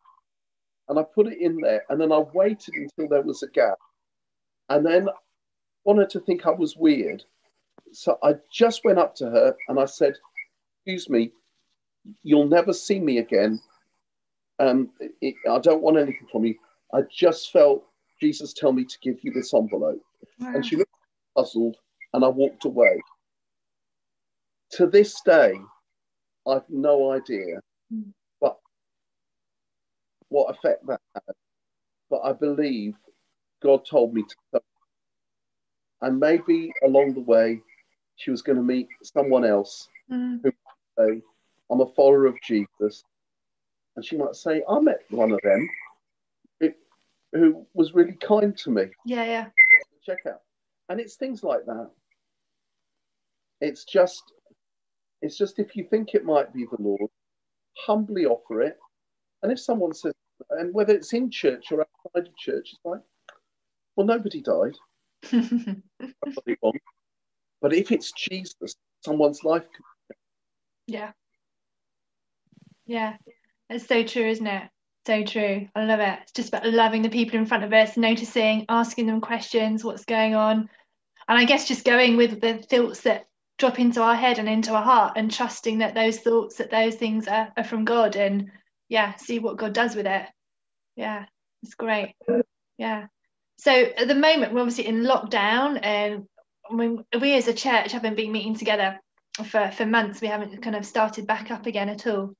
[0.88, 1.82] and I put it in there.
[1.88, 3.78] And then I waited until there was a gap.
[4.68, 5.08] And then
[5.84, 7.24] wanted to think I was weird.
[7.92, 10.14] So I just went up to her and I said,
[10.84, 11.32] Excuse me,
[12.22, 13.60] you'll never see me again.
[14.58, 14.90] Um,
[15.20, 16.54] it, I don't want anything from you.
[16.94, 17.84] I just felt
[18.20, 20.00] Jesus tell me to give you this envelope.
[20.38, 20.52] Wow.
[20.54, 20.90] And she looked
[21.36, 21.76] puzzled
[22.14, 23.00] and I walked away.
[24.72, 25.54] To this day,
[26.48, 27.60] I've no idea
[27.92, 28.04] mm.
[28.40, 28.56] but
[30.28, 31.34] what effect that had.
[32.10, 32.94] But I believe
[33.62, 34.60] God told me to.
[36.02, 37.60] And maybe along the way,
[38.16, 40.40] she was going to meet someone else mm.
[40.42, 41.22] who
[41.70, 43.02] I'm a follower of Jesus.
[43.96, 45.68] And she might say, I met one of them
[47.32, 48.84] who was really kind to me.
[49.04, 49.46] Yeah, yeah.
[50.04, 50.40] Check out.
[50.88, 51.90] And it's things like that.
[53.60, 54.32] It's just
[55.22, 57.10] it's just if you think it might be the Lord,
[57.78, 58.78] humbly offer it.
[59.42, 60.12] And if someone says
[60.50, 63.00] and whether it's in church or outside of church, it's like,
[63.96, 64.76] well, nobody died.
[67.62, 70.16] but if it's Jesus, someone's life can
[70.86, 71.12] Yeah.
[72.86, 73.16] Yeah.
[73.68, 74.62] It's so true, isn't it?
[75.06, 75.68] So true.
[75.74, 76.18] I love it.
[76.22, 80.04] It's just about loving the people in front of us, noticing, asking them questions, what's
[80.04, 80.68] going on.
[81.28, 83.26] And I guess just going with the thoughts that
[83.58, 86.94] drop into our head and into our heart and trusting that those thoughts, that those
[86.94, 88.50] things are, are from God and
[88.88, 90.26] yeah, see what God does with it.
[90.94, 91.26] Yeah,
[91.62, 92.14] it's great.
[92.78, 93.06] Yeah.
[93.58, 96.26] So at the moment, we're obviously in lockdown and
[96.72, 99.00] we, we as a church haven't been meeting together
[99.44, 100.20] for, for months.
[100.20, 102.34] We haven't kind of started back up again at all.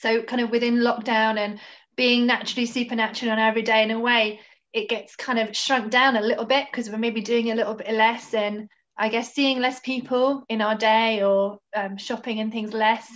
[0.00, 1.58] So kind of within lockdown and
[1.96, 4.40] being naturally supernatural on every day in a way
[4.72, 7.74] it gets kind of shrunk down a little bit because we're maybe doing a little
[7.74, 12.52] bit less and I guess seeing less people in our day or um, shopping and
[12.52, 13.06] things less.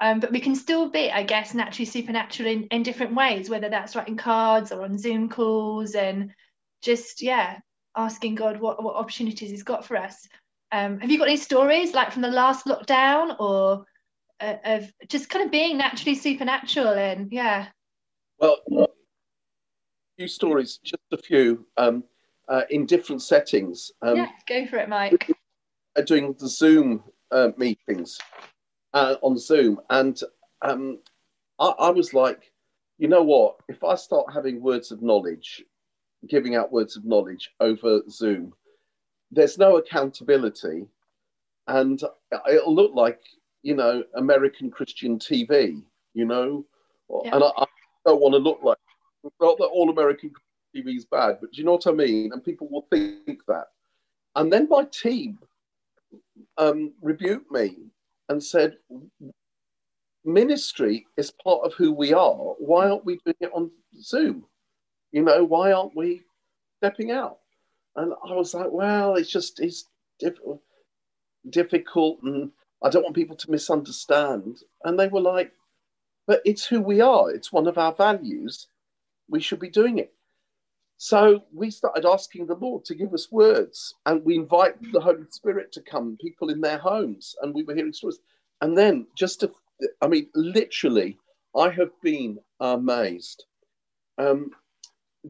[0.00, 3.68] Um, but we can still be, I guess, naturally supernatural in, in different ways, whether
[3.68, 6.32] that's writing cards or on Zoom calls and
[6.82, 7.58] just, yeah,
[7.96, 10.26] asking God what, what opportunities He's got for us.
[10.72, 13.84] Um, have you got any stories like from the last lockdown or
[14.40, 17.68] of just kind of being naturally supernatural and, yeah?
[18.38, 18.86] Well, a
[20.18, 22.04] few stories, just a few, um,
[22.48, 23.90] uh, in different settings.
[24.02, 25.30] Um, yeah, go for it, Mike.
[26.06, 28.18] Doing the Zoom uh, meetings
[28.92, 30.20] uh, on Zoom, and
[30.62, 30.98] um,
[31.58, 32.52] I, I was like,
[32.98, 33.56] you know what?
[33.68, 35.64] If I start having words of knowledge,
[36.28, 38.52] giving out words of knowledge over Zoom,
[39.30, 40.86] there's no accountability,
[41.68, 42.02] and
[42.50, 43.20] it'll look like
[43.64, 46.64] you know American Christian TV, you know,
[47.24, 47.34] yeah.
[47.34, 47.64] and I,
[48.06, 48.76] don't want to look like.
[49.40, 50.30] Not that all American
[50.76, 52.32] TV is bad, but do you know what I mean?
[52.32, 53.68] And people will think that.
[54.36, 55.38] And then my team
[56.58, 57.76] um, rebuked me
[58.28, 58.76] and said,
[60.24, 62.34] ministry is part of who we are.
[62.34, 64.44] Why aren't we doing it on Zoom?
[65.12, 66.22] You know, why aren't we
[66.78, 67.38] stepping out?
[67.96, 69.86] And I was like, well, it's just it's
[70.18, 70.34] diff-
[71.48, 72.50] difficult, and
[72.82, 74.58] I don't want people to misunderstand.
[74.84, 75.52] And they were like,
[76.26, 77.30] but it's who we are.
[77.30, 78.68] It's one of our values.
[79.28, 80.12] We should be doing it.
[80.96, 85.26] So we started asking the Lord to give us words, and we invite the Holy
[85.30, 88.20] Spirit to come, people in their homes, and we were hearing stories.
[88.60, 89.50] And then, just to,
[90.00, 91.18] I mean, literally,
[91.56, 93.44] I have been amazed.
[94.18, 94.50] Um,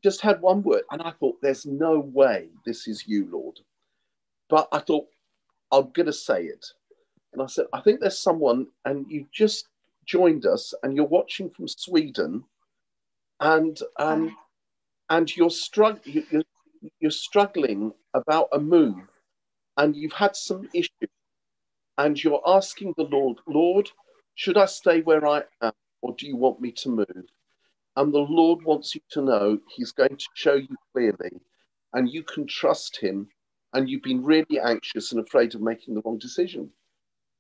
[0.03, 3.59] just had one word, and I thought, there's no way this is you, Lord.
[4.51, 5.07] But I thought,
[5.73, 6.67] I'm going to say it.
[7.35, 9.69] And I said, I think there's someone, and you just
[10.07, 12.45] joined us and you're watching from Sweden,
[13.41, 14.37] and um,
[15.11, 16.45] and you're struggling you're,
[17.01, 19.09] you're struggling about a move,
[19.77, 21.11] and you've had some issues,
[21.99, 23.91] and you're asking the Lord, Lord,
[24.37, 27.27] should I stay where I am, or do you want me to move?
[27.97, 31.41] And the Lord wants you to know He's going to show you clearly,
[31.93, 33.29] and you can trust Him.
[33.73, 36.71] And you've been really anxious and afraid of making the wrong decision.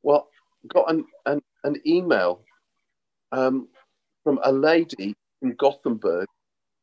[0.04, 0.28] Well,
[0.68, 2.42] got an, an, an email
[3.32, 3.68] um,
[4.22, 6.26] from a lady in Gothenburg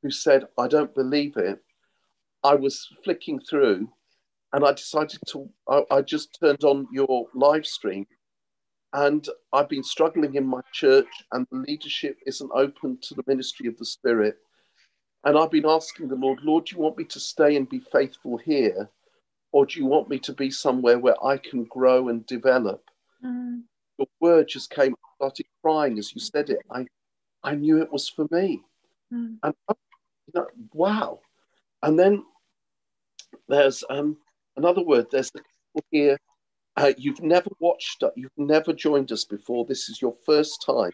[0.02, 1.60] who said, I don't believe it.
[2.44, 3.88] I was flicking through
[4.54, 8.08] and I decided to, I, I just turned on your live stream
[8.94, 13.68] and I've been struggling in my church and the leadership isn't open to the ministry
[13.68, 14.38] of the Spirit.
[15.26, 17.82] And I've been asking the Lord, Lord, do you want me to stay and be
[17.92, 18.90] faithful here?
[19.52, 22.84] Or do you want me to be somewhere where I can grow and develop?
[23.24, 23.62] Mm.
[24.00, 26.60] The word just came, I started crying as you said it.
[26.72, 26.86] I,
[27.44, 28.62] I knew it was for me.
[29.14, 29.38] Mm.
[29.44, 31.20] And you know, wow.
[31.84, 32.24] And then
[33.48, 34.18] there's um,
[34.58, 35.08] another word.
[35.12, 35.42] There's the
[35.92, 36.18] here.
[36.78, 39.66] Uh, you've never watched, you've never joined us before.
[39.66, 40.92] This is your first time.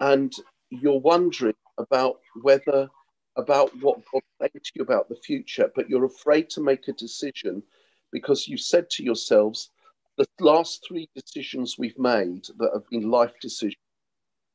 [0.00, 0.32] And
[0.70, 2.88] you're wondering about whether,
[3.36, 6.92] about what God said to you about the future, but you're afraid to make a
[6.92, 7.62] decision
[8.10, 9.70] because you said to yourselves,
[10.18, 13.76] the last three decisions we've made that have been life decisions,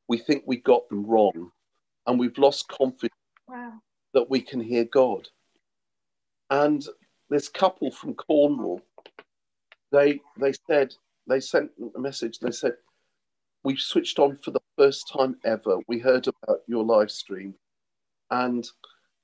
[0.07, 1.51] we think we got them wrong
[2.05, 3.13] and we've lost confidence
[3.47, 3.73] wow.
[4.13, 5.27] that we can hear God.
[6.49, 6.85] And
[7.29, 8.81] this couple from Cornwall,
[9.91, 10.93] they they said
[11.27, 12.39] they sent a message.
[12.39, 12.73] They said
[13.63, 15.79] we switched on for the first time ever.
[15.87, 17.55] We heard about your live stream,
[18.31, 18.65] and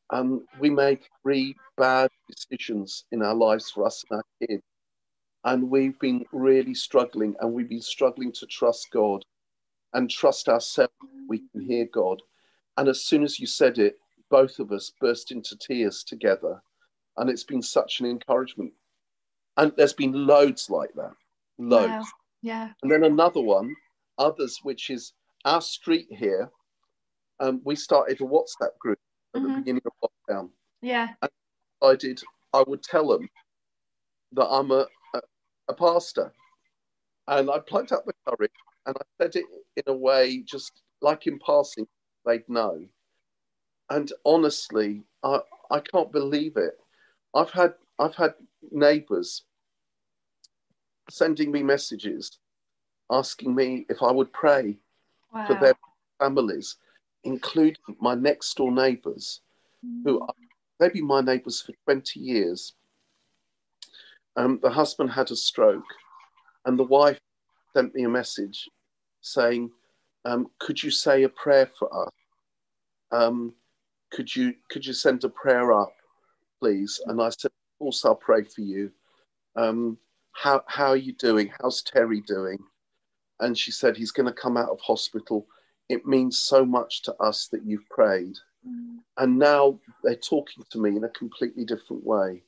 [0.10, 4.64] um, we made three bad decisions in our lives for us and our kids,
[5.46, 9.24] and we've been really struggling, and we've been struggling to trust God
[9.94, 10.94] and trust ourselves.
[11.28, 12.22] We can hear God,
[12.78, 13.98] and as soon as you said it,
[14.30, 16.62] both of us burst into tears together.
[17.18, 18.74] And it's been such an encouragement.
[19.58, 21.12] And there's been loads like that.
[21.60, 21.88] Loads.
[21.88, 22.04] Wow.
[22.42, 22.70] Yeah.
[22.82, 23.76] And then another one,
[24.18, 25.14] others, which is
[25.46, 26.50] our street here.
[27.40, 28.98] Um, we started a WhatsApp group
[29.36, 29.52] at mm-hmm.
[29.52, 30.50] the beginning of lockdown.
[30.82, 31.10] Yeah.
[31.22, 31.30] And
[31.84, 32.20] I did,
[32.54, 33.30] I would tell them
[34.32, 34.88] that I'm a,
[35.68, 36.34] a, pastor.
[37.28, 38.52] And I plucked up the courage
[38.86, 39.46] and I said it
[39.78, 41.88] in a way just like in passing,
[42.26, 42.86] they'd know.
[43.90, 45.40] And honestly, I,
[45.72, 46.78] I can't believe it.
[47.34, 48.34] I've had I've had
[48.72, 49.44] neighbours
[51.10, 52.40] sending me messages
[53.12, 54.78] asking me if I would pray
[55.34, 55.46] wow.
[55.46, 55.74] for their
[56.20, 56.78] families,
[57.24, 59.42] including my next door neighbours,
[59.86, 60.02] mm.
[60.04, 60.34] who are,
[60.80, 62.74] they've been my neighbours for 20 years.
[64.36, 65.86] Um, the husband had a stroke,
[66.66, 67.20] and the wife
[67.76, 68.70] sent me a message
[69.22, 69.70] saying,
[70.26, 72.12] um, Could you say a prayer for us?
[73.12, 73.54] Um,
[74.14, 75.94] could you could you send a prayer up,
[76.60, 77.02] please?
[77.08, 78.92] And I said, of course, I'll pray for you.
[79.56, 79.98] Um,
[80.32, 81.52] how how are you doing?
[81.60, 82.60] How's Terry doing?
[83.40, 85.48] And she said, he's going to come out of hospital.
[85.90, 88.36] It means so much to us that you've prayed.
[88.66, 89.00] Mm.
[89.18, 92.44] And now they're talking to me in a completely different way.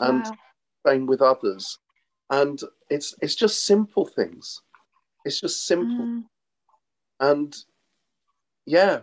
[0.00, 0.36] And wow.
[0.86, 1.78] Same with others.
[2.30, 4.60] And it's it's just simple things.
[5.24, 6.04] It's just simple.
[6.04, 6.24] Mm.
[7.20, 7.56] And
[8.66, 9.00] yeah,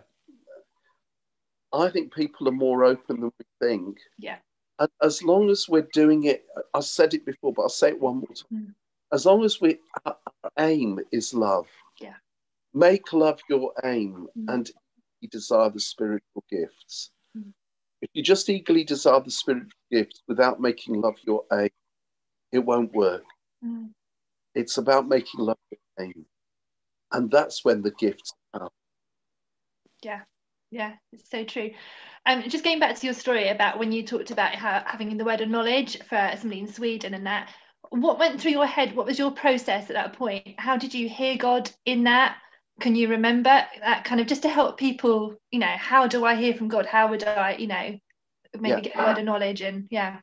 [1.72, 3.98] I think people are more open than we think.
[4.18, 4.36] Yeah.
[4.78, 8.00] And as long as we're doing it, I said it before, but I'll say it
[8.00, 8.66] one more time.
[8.66, 8.74] Mm.
[9.12, 10.16] As long as we, our
[10.58, 11.66] aim is love.
[12.00, 12.14] Yeah.
[12.72, 14.52] Make love your aim mm.
[14.52, 14.70] and
[15.20, 17.10] you desire the spiritual gifts.
[18.24, 21.70] Just eagerly desire the spiritual gifts without making love your aim,
[22.50, 23.24] it won't work.
[23.64, 23.90] Mm.
[24.54, 26.26] It's about making love your aim.
[27.12, 28.68] And that's when the gifts come.
[30.02, 30.22] Yeah.
[30.70, 31.70] Yeah, it's so true.
[32.26, 35.24] Um, just going back to your story about when you talked about how, having the
[35.24, 37.50] word of knowledge for somebody in Sweden and that,
[37.90, 38.96] what went through your head?
[38.96, 40.58] What was your process at that point?
[40.58, 42.38] How did you hear God in that?
[42.80, 45.36] Can you remember that kind of just to help people?
[45.52, 46.86] You know, how do I hear from God?
[46.86, 47.96] How would I, you know,
[48.60, 48.80] maybe yeah.
[48.80, 49.60] get a word of knowledge?
[49.60, 50.20] And yeah,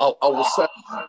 [0.00, 0.66] I, I will say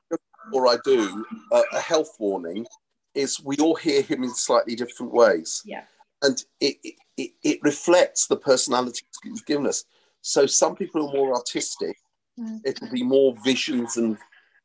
[0.10, 2.66] before I do uh, a health warning
[3.14, 5.62] is we all hear Him in slightly different ways.
[5.66, 5.84] Yeah,
[6.22, 6.78] and it,
[7.18, 9.86] it, it reflects the personality he's given us.
[10.22, 11.98] So some people are more artistic.
[12.40, 12.62] Mm.
[12.66, 14.18] It'll be more visions and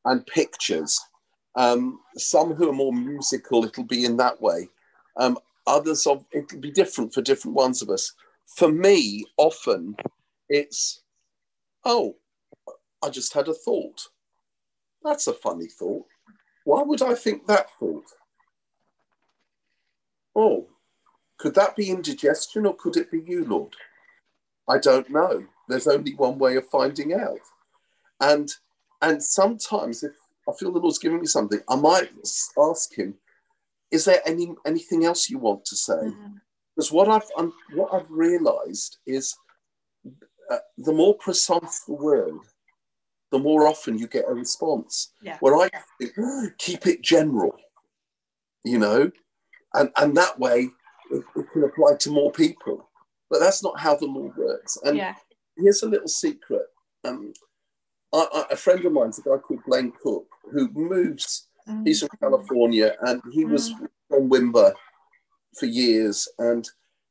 [0.05, 1.01] and pictures.
[1.57, 4.68] Um, some who are more musical, it'll be in that way.
[5.16, 8.12] Um, others of it'll be different for different ones of us.
[8.57, 9.97] For me, often
[10.49, 11.00] it's,
[11.85, 12.16] oh,
[13.03, 14.09] I just had a thought.
[15.03, 16.07] That's a funny thought.
[16.64, 18.05] Why would I think that thought?
[20.37, 20.66] Oh,
[21.39, 23.74] could that be indigestion or could it be you, Lord?
[24.68, 25.47] I don't know.
[25.68, 27.41] There's only one way of finding out.
[28.20, 28.51] And
[29.03, 30.12] and sometimes if
[30.49, 32.11] I feel the Lord's giving me something, I might
[32.59, 33.14] ask him,
[33.91, 35.95] is there any anything else you want to say?
[35.95, 36.37] Mm-hmm.
[36.76, 39.37] Because what I've um, what I've realized is
[40.51, 42.35] uh, the more precise the word,
[43.31, 45.13] the more often you get a response.
[45.23, 45.37] Yeah.
[45.41, 47.57] Where I think, keep it general.
[48.65, 49.11] you know,
[49.75, 50.69] and and that way
[51.11, 52.89] it, it can apply to more people.
[53.31, 54.77] But that's not how the law works.
[54.85, 55.15] And yeah.
[55.57, 56.67] here's a little secret.
[57.05, 57.33] Um,
[58.13, 61.47] I, I, a friend of mine's a guy called Blaine Cooke who moves.
[61.69, 61.87] Mm.
[61.87, 63.73] He's from California, and he was
[64.09, 64.73] from Wimber
[65.59, 66.69] for years, and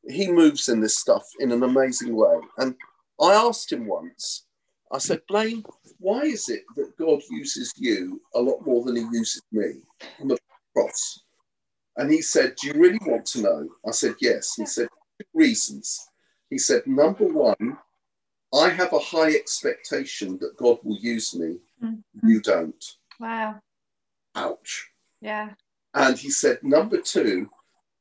[0.08, 2.40] he moves in this stuff in an amazing way.
[2.58, 2.76] And
[3.22, 4.46] I asked him once,
[4.92, 5.64] I said, Blaine,
[6.00, 9.82] why is it that God uses you a lot more than he uses me
[10.20, 10.38] on the
[10.76, 11.22] cross?
[11.98, 13.70] And he said, Do you really want to know?
[13.86, 14.56] I said, Yes.
[14.56, 14.88] He said,
[15.34, 16.10] reasons.
[16.50, 17.78] He said, Number one,
[18.54, 21.58] I have a high expectation that God will use me.
[21.84, 22.02] Mm.
[22.24, 22.84] You don't.
[23.20, 23.60] Wow.
[24.36, 24.90] Ouch.
[25.22, 25.50] Yeah.
[25.94, 27.50] And he said, Number two,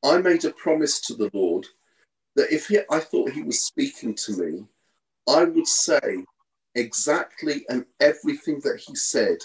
[0.03, 1.67] I made a promise to the Lord
[2.35, 4.65] that if he, I thought he was speaking to me,
[5.29, 6.25] I would say
[6.73, 9.37] exactly and everything that he said,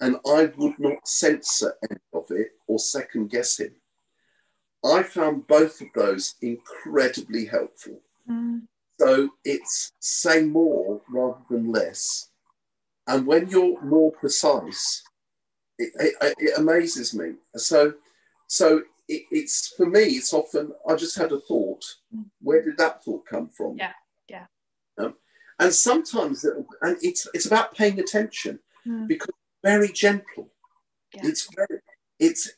[0.00, 3.74] and I would not censor any of it or second guess him.
[4.84, 8.00] I found both of those incredibly helpful.
[8.28, 8.62] Mm.
[8.98, 12.30] So it's say more rather than less.
[13.06, 15.02] And when you're more precise,
[15.78, 17.32] it, it, it amazes me.
[17.56, 17.94] So,
[18.46, 20.00] so it, it's for me.
[20.00, 21.84] It's often I just had a thought.
[22.40, 23.76] Where did that thought come from?
[23.78, 23.92] Yeah,
[24.28, 24.46] yeah.
[25.60, 29.06] And sometimes, it, and it's it's about paying attention Mm.
[29.08, 30.50] because very gentle.
[31.14, 31.26] Yeah.
[31.26, 31.80] It's very
[32.18, 32.50] it's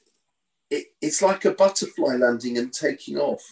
[0.70, 3.42] it, it's like a butterfly landing and taking off.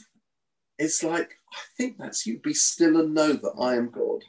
[0.78, 2.38] It's like I think that's you.
[2.38, 4.22] Be still and know that I am God.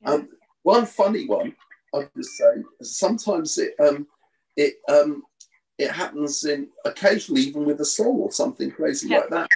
[0.00, 0.10] Yeah.
[0.12, 0.28] Um,
[0.62, 1.54] one funny one
[1.94, 2.54] I would just say.
[2.80, 4.06] Sometimes it um,
[4.56, 5.22] it um,
[5.76, 9.18] it happens in occasionally even with a song or something crazy Yeah.
[9.18, 9.50] like that.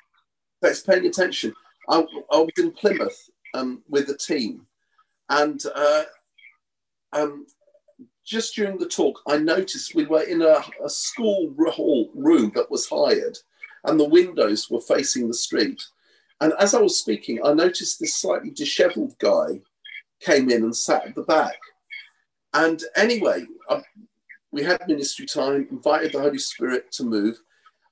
[0.60, 1.54] But it's paying attention.
[1.88, 3.18] I, I was in Plymouth
[3.54, 4.66] um, with a team,
[5.30, 6.02] and uh,
[7.12, 7.46] um,
[8.26, 12.70] just during the talk, I noticed we were in a, a school hall room that
[12.70, 13.38] was hired,
[13.84, 15.82] and the windows were facing the street.
[16.40, 19.60] And as I was speaking, I noticed this slightly dishevelled guy
[20.20, 21.58] came in and sat at the back.
[22.54, 23.82] And anyway, I,
[24.50, 27.38] we had ministry time, invited the Holy Spirit to move.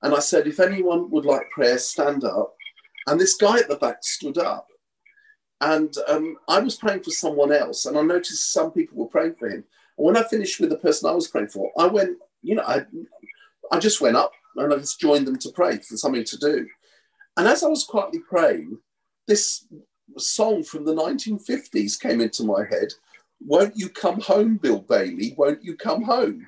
[0.03, 2.55] And I said, if anyone would like prayer, stand up.
[3.07, 4.66] And this guy at the back stood up.
[5.61, 9.34] And um, I was praying for someone else, and I noticed some people were praying
[9.34, 9.64] for him.
[9.96, 12.62] And when I finished with the person I was praying for, I went, you know,
[12.62, 12.84] I,
[13.72, 16.66] I just went up and I just joined them to pray for something to do.
[17.36, 18.78] And as I was quietly praying,
[19.26, 19.66] this
[20.16, 22.88] song from the 1950s came into my head
[23.40, 25.34] Won't you come home, Bill Bailey?
[25.36, 26.46] Won't you come home?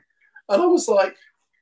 [0.48, 1.16] And I was like,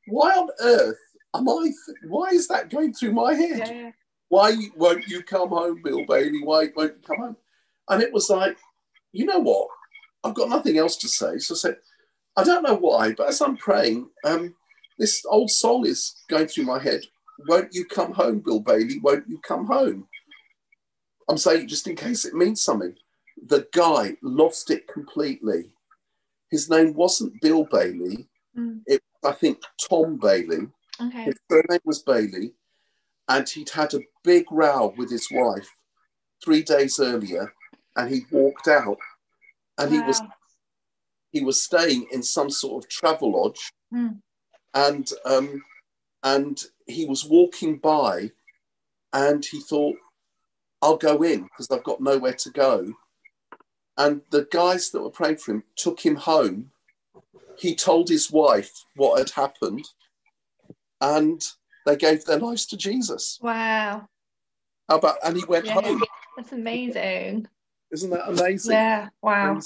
[0.07, 0.97] why on earth
[1.35, 1.71] am I,
[2.07, 3.69] why is that going through my head?
[3.69, 3.91] Yeah.
[4.29, 6.43] Why won't you come home, Bill Bailey?
[6.43, 7.37] Why won't you come home?
[7.89, 8.59] And it was like,
[9.13, 9.69] you know what?
[10.23, 11.39] I've got nothing else to say.
[11.39, 11.77] So I said,
[12.37, 14.55] I don't know why, but as I'm praying, um,
[14.99, 17.01] this old song is going through my head.
[17.49, 18.99] Won't you come home, Bill Bailey?
[19.01, 20.09] Won't you come home?
[21.29, 22.95] I'm saying just in case it means something.
[23.47, 25.73] The guy lost it completely.
[26.51, 28.29] His name wasn't Bill Bailey.
[28.57, 28.81] Mm.
[28.87, 29.59] It I think
[29.89, 30.69] Tom Bailey.
[31.01, 31.25] Okay.
[31.25, 32.53] His surname was Bailey,
[33.29, 35.69] and he'd had a big row with his wife
[36.43, 37.53] three days earlier,
[37.97, 38.99] and he walked out,
[39.79, 40.21] and he was
[41.31, 44.09] he was staying in some sort of travel lodge, Hmm.
[44.75, 45.63] and um,
[46.23, 48.31] and he was walking by,
[49.13, 49.97] and he thought,
[50.81, 52.95] "I'll go in because I've got nowhere to go."
[53.97, 56.71] And the guys that were praying for him took him home.
[57.59, 59.85] He told his wife what had happened,
[61.01, 61.43] and
[61.87, 63.39] they gave their lives to Jesus.
[63.43, 64.09] Wow.
[64.89, 65.17] How about?
[65.25, 65.81] And he went Yeah.
[65.81, 66.03] home.
[66.37, 67.47] That's amazing.
[67.91, 68.73] Isn't that amazing?
[68.73, 69.09] Yeah.
[69.23, 69.61] Wow.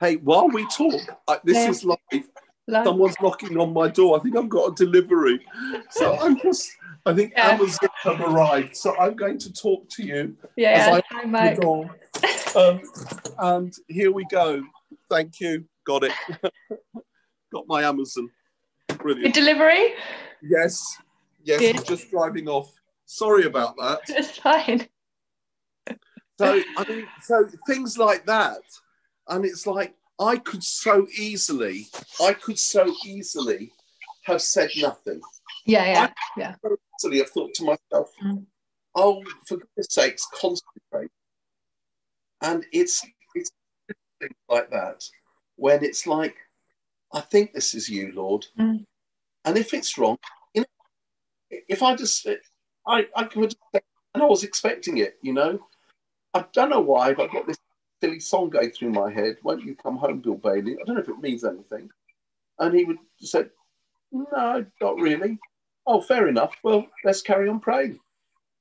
[0.00, 1.70] Hey, while we talk, uh, this Yeah.
[1.70, 2.28] is live.
[2.68, 2.86] Love.
[2.86, 4.18] Someone's knocking on my door.
[4.18, 5.44] I think I've got a delivery.
[5.90, 6.70] So I'm just,
[7.06, 7.50] I think Yeah.
[7.50, 8.76] Amazon have arrived.
[8.76, 10.70] So I'm going to talk to you Yeah.
[10.70, 11.98] as I Hi, the door.
[12.54, 12.82] Um,
[13.38, 14.62] and here we go.
[15.10, 15.64] Thank you.
[15.84, 16.12] Got it.
[17.52, 18.30] got my Amazon.
[18.98, 19.34] Brilliant.
[19.34, 19.94] delivery.
[20.42, 20.96] Yes.
[21.44, 21.76] Yes, Good.
[21.76, 22.72] I'm just driving off.
[23.06, 24.00] Sorry about that.
[24.08, 24.86] It's fine.
[26.38, 28.62] So I mean, so things like that,
[29.28, 31.86] and it's like I could so easily,
[32.20, 33.72] I could so easily
[34.24, 35.20] have said nothing.
[35.66, 35.84] Yeah.
[35.84, 36.12] Yeah.
[36.36, 36.54] Yeah.
[36.62, 38.46] So Easily have thought to myself, Mm.
[38.94, 41.10] "Oh, for goodness sakes, concentrate."
[42.40, 43.50] And it's it's
[44.20, 45.04] things like that
[45.56, 46.36] when it's like,
[47.12, 48.84] "I think this is you, Lord," Mm.
[49.44, 50.18] and if it's wrong,
[51.68, 52.26] if I just,
[52.86, 55.58] I I could, and I was expecting it, you know.
[56.34, 57.58] I don't know why, but I've got this
[58.02, 59.36] silly song going through my head.
[59.42, 60.74] Won't you come home, Bill Bailey?
[60.80, 61.90] I don't know if it means anything.
[62.58, 63.46] And he would say,
[64.10, 65.38] No, not really.
[65.86, 66.54] oh, fair enough.
[66.62, 68.00] Well, let's carry on praying.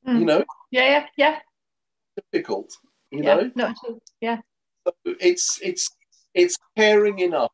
[0.08, 0.20] Mm.
[0.20, 1.40] You know, Yeah, yeah, yeah.
[2.32, 2.72] difficult.
[3.12, 3.36] You yeah.
[3.36, 3.76] know, Not.
[4.20, 4.40] Yeah.
[4.86, 5.90] So it's it's
[6.34, 7.52] it's caring enough.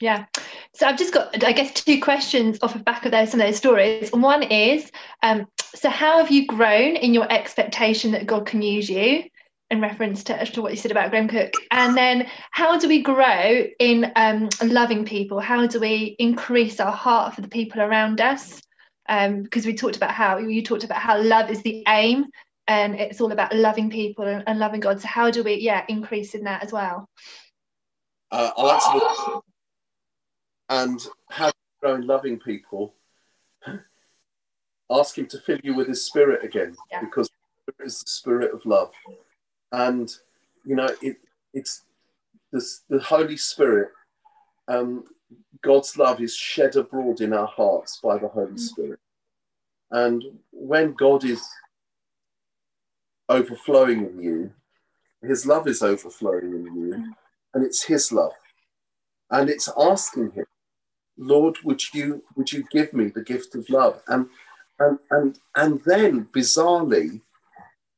[0.00, 0.26] Yeah.
[0.74, 3.46] So I've just got, I guess, two questions off the back of those some of
[3.46, 4.10] those stories.
[4.10, 4.90] One is,
[5.22, 9.24] um, so how have you grown in your expectation that God can use you?
[9.70, 13.02] In reference to, to what you said about Graham Cook, and then how do we
[13.02, 15.40] grow in um, loving people?
[15.40, 18.60] How do we increase our heart for the people around us?
[19.08, 22.26] Because we talked about how you talked about how love is the aim,
[22.68, 25.00] and it's all about loving people and, and loving God.
[25.00, 27.08] So how do we, yeah, increase in that as well?
[28.30, 29.40] Uh, I'll the
[30.68, 31.00] and
[31.30, 32.94] how to grow in loving people.
[34.90, 37.00] Ask him to fill you with his spirit again, Yeah.
[37.00, 37.30] because
[37.68, 38.92] it is the spirit of love,
[39.72, 40.14] and
[40.64, 41.16] you know it.
[41.54, 41.82] It's
[42.52, 43.90] this, the Holy Spirit.
[44.68, 45.04] Um,
[45.62, 48.58] God's love is shed abroad in our hearts by the Holy Mm.
[48.58, 49.00] Spirit,
[49.90, 51.42] and when God is
[53.28, 54.54] overflowing in you,
[55.22, 57.16] His love is overflowing in you, Mm.
[57.54, 58.34] and it's His love,
[59.30, 60.46] and it's asking Him,
[61.16, 64.02] Lord, would you would you give me the gift of love?
[64.08, 64.28] And
[64.78, 67.20] and and and then bizarrely,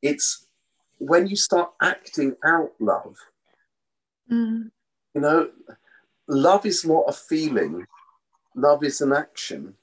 [0.03, 0.47] it's
[0.99, 3.17] when you start acting out love.
[4.31, 4.71] Mm,
[5.15, 5.51] You know,
[6.29, 7.87] love is not a feeling,
[8.55, 9.75] love is an action.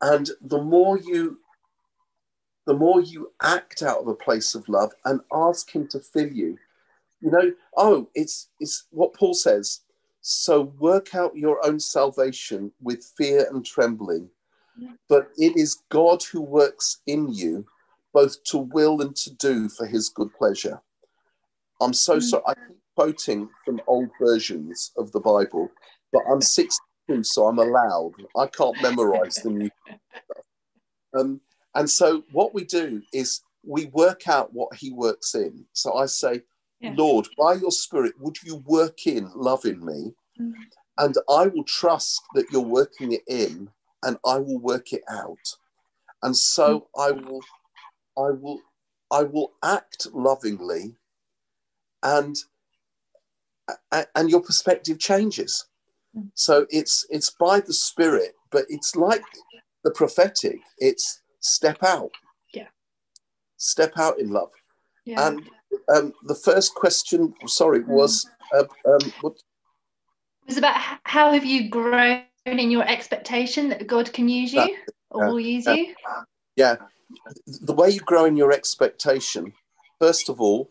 [0.00, 1.38] And the more you
[2.66, 6.28] the more you act out of a place of love and ask him to fill
[6.28, 6.56] you,
[7.20, 9.80] you know, oh, it's it's what Paul says.
[10.20, 14.30] So work out your own salvation with fear and trembling.
[15.08, 17.66] But it is God who works in you
[18.12, 20.80] both to will and to do for his good pleasure.
[21.80, 22.22] I'm so Mm.
[22.22, 22.42] sorry.
[22.46, 25.70] I keep quoting from old versions of the Bible,
[26.12, 28.14] but I'm 62, so I'm allowed.
[28.36, 29.70] I can't memorize the new.
[31.14, 31.40] Um,
[31.74, 35.66] and so what we do is we work out what he works in.
[35.72, 36.42] So I say,
[36.80, 36.94] Yeah.
[36.96, 40.14] Lord, by your spirit, would you work in love in me?
[40.40, 40.52] mm,
[40.98, 43.70] And I will trust that you're working it in
[44.02, 45.56] and I will work it out.
[46.22, 47.40] And so I will
[48.16, 48.60] I will
[49.10, 50.94] I will act lovingly
[52.02, 52.36] and
[54.14, 55.66] and your perspective changes.
[56.16, 56.30] Mm.
[56.34, 59.22] So it's it's by the spirit, but it's like
[59.84, 60.58] the prophetic.
[60.78, 62.10] It's step out.
[62.54, 62.68] Yeah.
[63.56, 64.50] Step out in love.
[65.04, 65.28] yeah.
[65.28, 65.48] And
[65.94, 71.68] um, the first question, sorry, was uh, um, what, It was about how have you
[71.68, 74.76] grown in your expectation that God can use you
[75.10, 75.94] or yeah, will use you?
[76.56, 76.76] yeah,
[77.46, 79.52] the way you grow in your expectation.
[79.98, 80.70] First of all,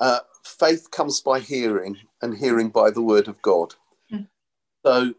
[0.00, 3.74] uh, faith comes by hearing, and hearing by the word of God.
[4.12, 4.28] Mm.
[4.84, 5.14] So,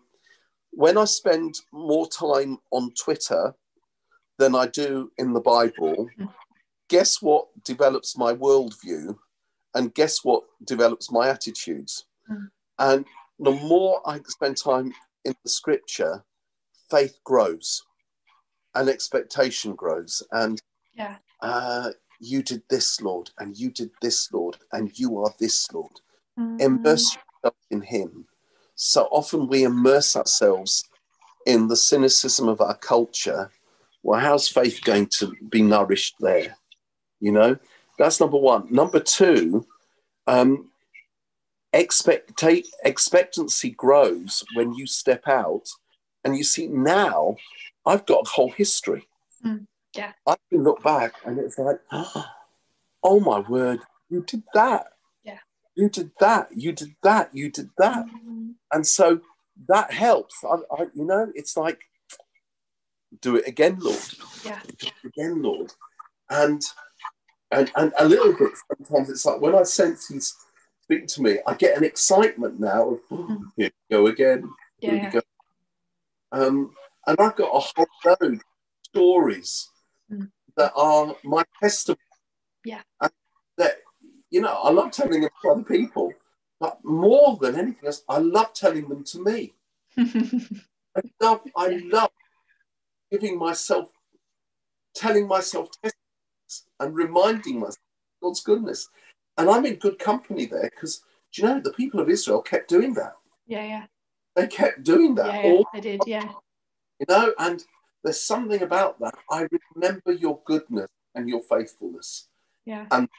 [0.72, 3.54] when I spend more time on Twitter
[4.38, 6.30] than I do in the Bible, Mm.
[6.90, 9.18] Guess what develops my worldview,
[9.74, 12.06] and guess what develops my attitudes.
[12.30, 12.50] Mm.
[12.80, 13.06] And
[13.40, 16.26] the more I spend time in the Scripture,
[16.90, 17.84] faith grows,
[18.76, 20.60] and expectation grows, and
[20.94, 21.18] Yeah.
[21.42, 26.02] uh, you did this, Lord, and you did this, Lord, and you are this, Lord.
[26.38, 28.28] Mm, Immerse yourself in Him.
[28.76, 30.84] So often we immerse ourselves
[31.46, 33.52] in the cynicism of our culture.
[34.04, 36.58] Well, how's faith going to be nourished there?
[37.20, 37.58] You know,
[37.98, 38.68] that's number one.
[38.72, 39.66] Number two,
[40.28, 40.70] um,
[41.74, 45.68] expecta- expectancy grows when you step out
[46.24, 47.36] and you see now
[47.86, 49.08] I've got a whole history.
[49.46, 50.14] Mm, yeah.
[50.28, 51.80] I can look back and it's like,
[53.04, 54.88] oh my word, you did that.
[55.24, 55.40] Yeah.
[55.76, 56.50] You did that.
[56.56, 57.30] You did that.
[57.34, 58.06] You did that.
[58.06, 59.22] mm, And so
[59.68, 60.44] that helps.
[60.44, 61.80] I, I, you know, it's like,
[63.22, 64.00] do it again, Lord.
[64.46, 64.60] Yeah.
[64.78, 65.74] Do it again, Lord.
[66.30, 66.62] And,
[67.52, 70.36] and and a little bit sometimes it's like when I sense He's
[70.84, 73.52] speaking to me, I get an excitement now of Mm.
[73.58, 74.50] here we go again.
[74.80, 75.04] Here Yeah.
[75.04, 75.22] we go.
[76.32, 76.76] Um,
[77.08, 78.42] and I've got a whole load of
[78.84, 79.70] stories
[80.12, 80.32] Mm.
[80.58, 82.00] that are my testimony.
[82.66, 82.82] Yeah.
[83.02, 83.12] And
[83.58, 83.82] that
[84.32, 86.14] you know, I love telling them to other people,
[86.60, 89.54] but more than anything else, I love telling them to me.
[89.98, 92.12] I love, I love
[93.12, 93.92] giving myself,
[94.94, 95.99] telling myself testimonies
[96.80, 97.78] and reminding myself
[98.22, 98.90] of God's goodness.
[99.38, 101.02] And I'm in good company there because,
[101.34, 103.14] do you know, the people of Israel kept doing that.
[103.48, 103.64] yeah.
[103.64, 103.86] Yeah.
[104.36, 105.52] They kept doing that Yeah.
[105.54, 105.64] Yeah.
[105.74, 106.02] I did.
[106.06, 106.32] Yeah.
[107.00, 107.64] you know and
[108.04, 112.28] there's something about that i remember your goodness and your faithfulness
[112.66, 112.86] Yeah.
[112.92, 113.10] And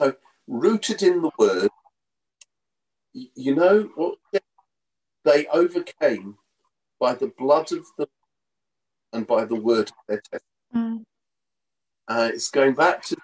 [0.00, 0.14] so
[0.48, 1.68] rooted in the word
[3.12, 4.18] you know what
[5.24, 6.36] they overcame
[7.00, 8.08] by the blood of the
[9.12, 10.98] and by the word of their testimony.
[10.98, 11.04] Mm.
[12.08, 13.16] Uh, it's going back to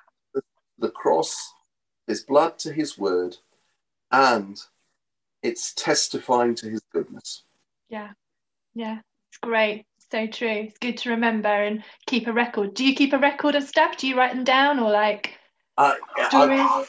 [0.78, 1.54] the, cross,
[2.06, 3.36] his blood to his word,
[4.10, 4.60] and
[5.42, 7.44] it's testifying to his goodness.
[7.88, 8.10] Yeah.
[8.74, 8.98] Yeah.
[9.30, 9.86] It's great.
[10.10, 10.48] So true.
[10.48, 12.74] It's good to remember and keep a record.
[12.74, 13.96] Do you keep a record of stuff?
[13.96, 15.38] Do you write them down or like
[15.78, 15.94] Uh,
[16.28, 16.84] stories I,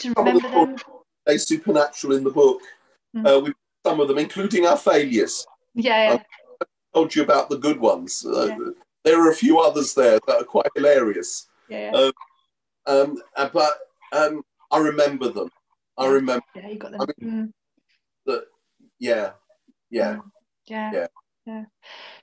[0.00, 0.76] to remember the them?
[1.26, 2.60] a supernatural in the book.
[3.16, 3.26] Mm.
[3.26, 5.44] Uh, with some of them, including our failures.
[5.74, 6.14] Yeah.
[6.14, 6.22] yeah.
[6.94, 8.24] Told you about the good ones.
[8.24, 8.58] Uh, Yeah.
[9.04, 11.48] There are a few others there that are quite hilarious.
[11.68, 11.92] Yeah.
[11.94, 12.12] Uh,
[12.86, 13.72] Um, uh, but
[14.12, 15.50] um, I remember them.
[15.98, 16.68] I remember yeah.
[16.68, 17.00] You got them.
[17.02, 17.52] I Mm.
[18.26, 18.44] that.
[18.98, 19.32] Yeah,
[19.90, 20.18] yeah.
[20.66, 20.92] Yeah.
[20.92, 21.06] Yeah.
[21.46, 21.64] Yeah.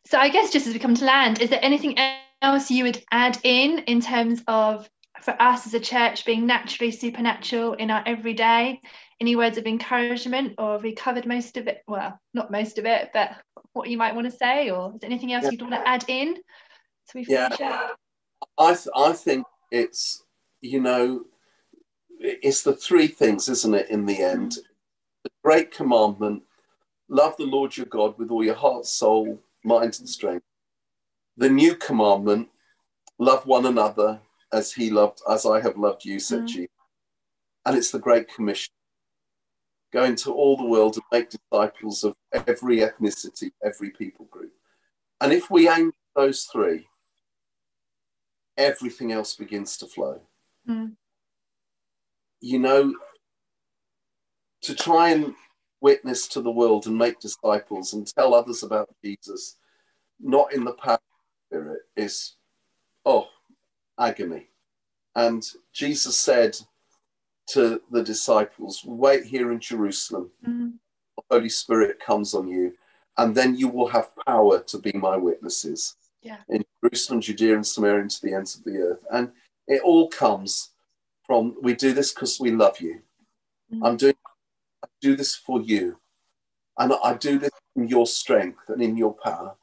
[0.05, 1.97] So I guess just as we come to land, is there anything
[2.41, 4.89] else you would add in in terms of
[5.21, 8.81] for us as a church being naturally supernatural in our everyday?
[9.19, 11.83] Any words of encouragement, or have we covered most of it?
[11.87, 13.31] Well, not most of it, but
[13.73, 15.51] what you might want to say, or is there anything else Yeah.
[15.51, 16.37] you'd want to add in?
[17.07, 17.93] So we Yeah.
[18.57, 20.23] I th- I think it's
[20.61, 21.25] you know
[22.19, 23.89] it's the three things, isn't it?
[23.89, 24.57] In the end,
[25.23, 26.43] the great commandment:
[27.07, 30.45] love the Lord your God with all your heart, soul, mind, and strength.
[31.37, 32.49] The new commandment:
[33.19, 36.47] love one another as He loved, as I have loved you, said Mm.
[36.47, 36.71] Jesus.
[37.65, 38.73] And it's the Great Commission:
[39.93, 44.53] go into all the world and make disciples of every ethnicity, every people group.
[45.21, 46.87] And if we aim those three,
[48.57, 50.21] everything else begins to flow.
[50.67, 50.93] Mm.
[52.41, 52.95] You know,
[54.61, 55.33] to try and
[55.81, 59.57] witness to the world and make disciples and tell others about Jesus,
[60.19, 60.99] not in the power of
[61.51, 62.35] the Spirit, is,
[63.05, 63.27] oh,
[63.99, 64.47] agony.
[65.15, 65.43] And
[65.73, 66.57] Jesus said
[67.49, 70.73] to the disciples, Wait here in Jerusalem, Mm.
[71.15, 72.73] the Holy Spirit comes on you,
[73.17, 75.95] and then you will have power to be my witnesses
[76.27, 76.41] Yeah.
[76.49, 79.03] in Jerusalem, Judea, and Samaria, and to the ends of the earth.
[79.11, 79.31] And
[79.67, 80.71] it all comes
[81.25, 83.01] from we do this because we love you.
[83.73, 83.79] Mm.
[83.85, 84.15] I'm doing
[84.83, 85.97] I do this for you.
[86.77, 89.55] And I do this in your strength and in your power.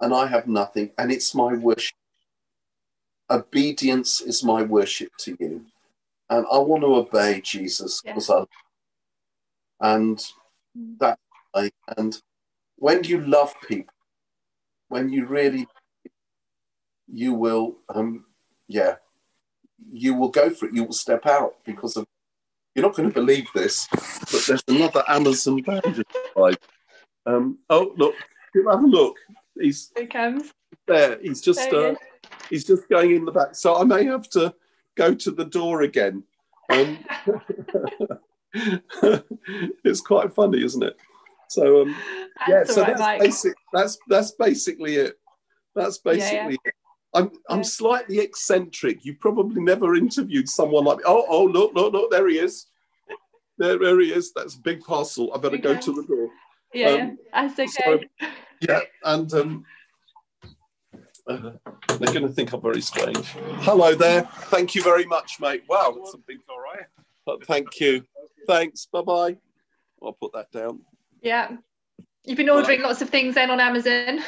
[0.00, 0.92] And I have nothing.
[0.98, 1.96] And it's my worship.
[3.28, 5.66] Obedience is my worship to you.
[6.28, 8.12] And I want to obey Jesus Yeah.
[8.14, 8.44] because I
[9.80, 10.18] and
[10.76, 10.98] Mm.
[10.98, 11.18] that.
[11.96, 12.22] And
[12.76, 13.94] when you love people,
[14.88, 15.66] when you really
[17.12, 18.24] you will um
[18.68, 18.96] yeah
[19.90, 20.74] you will go for it.
[20.74, 22.06] You will step out because of
[22.74, 25.62] you're not going to believe this but there's another amazon
[26.34, 26.58] slide.
[27.26, 28.14] um oh look
[28.54, 29.16] have a look.
[29.58, 30.52] He's Here comes.
[30.86, 31.18] there.
[31.22, 31.94] He's just There he uh,
[32.48, 33.54] he's just going in the back.
[33.54, 34.54] So i may have to
[34.96, 36.24] go to the door again.
[36.68, 36.98] Um
[39.84, 40.96] it's quite funny isn't it?
[41.48, 41.96] So um
[42.48, 45.18] yeah That's so that's basic that's that's basically it.
[45.74, 46.18] That's Yeah, yeah.
[46.48, 46.74] basically it
[47.14, 51.92] i'm i'm slightly eccentric you've probably never interviewed someone like me oh oh look look
[51.92, 52.66] look there he is
[53.58, 56.28] there, there he is that's a big parcel i better go to the door
[56.72, 57.02] Yeah, yeah.
[57.02, 57.18] um,
[57.56, 58.08] that's okay.
[58.20, 58.26] so-
[58.60, 59.64] yeah and um
[61.26, 61.52] uh,
[61.98, 63.24] they're going to think I'm very strange.
[63.60, 64.22] Hello there.
[64.46, 65.62] Thank you very much, mate.
[65.68, 66.86] Wow, that's a big all right.
[67.24, 68.04] But thank you.
[68.48, 68.86] Thanks.
[68.86, 69.36] Bye bye.
[70.02, 70.80] I'll put that down.
[71.22, 71.56] yeah.
[72.24, 74.20] You've been ordering lots of things then on Amazon.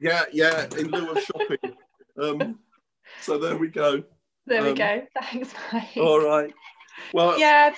[0.00, 1.74] Yeah, yeah, in lieu of shopping.
[2.20, 2.58] Um,
[3.20, 4.02] so there we go.
[4.46, 5.06] There we Um, go.
[5.20, 5.96] Thanks, Mike.
[5.96, 6.52] All right.
[7.12, 7.74] Well, Yeah,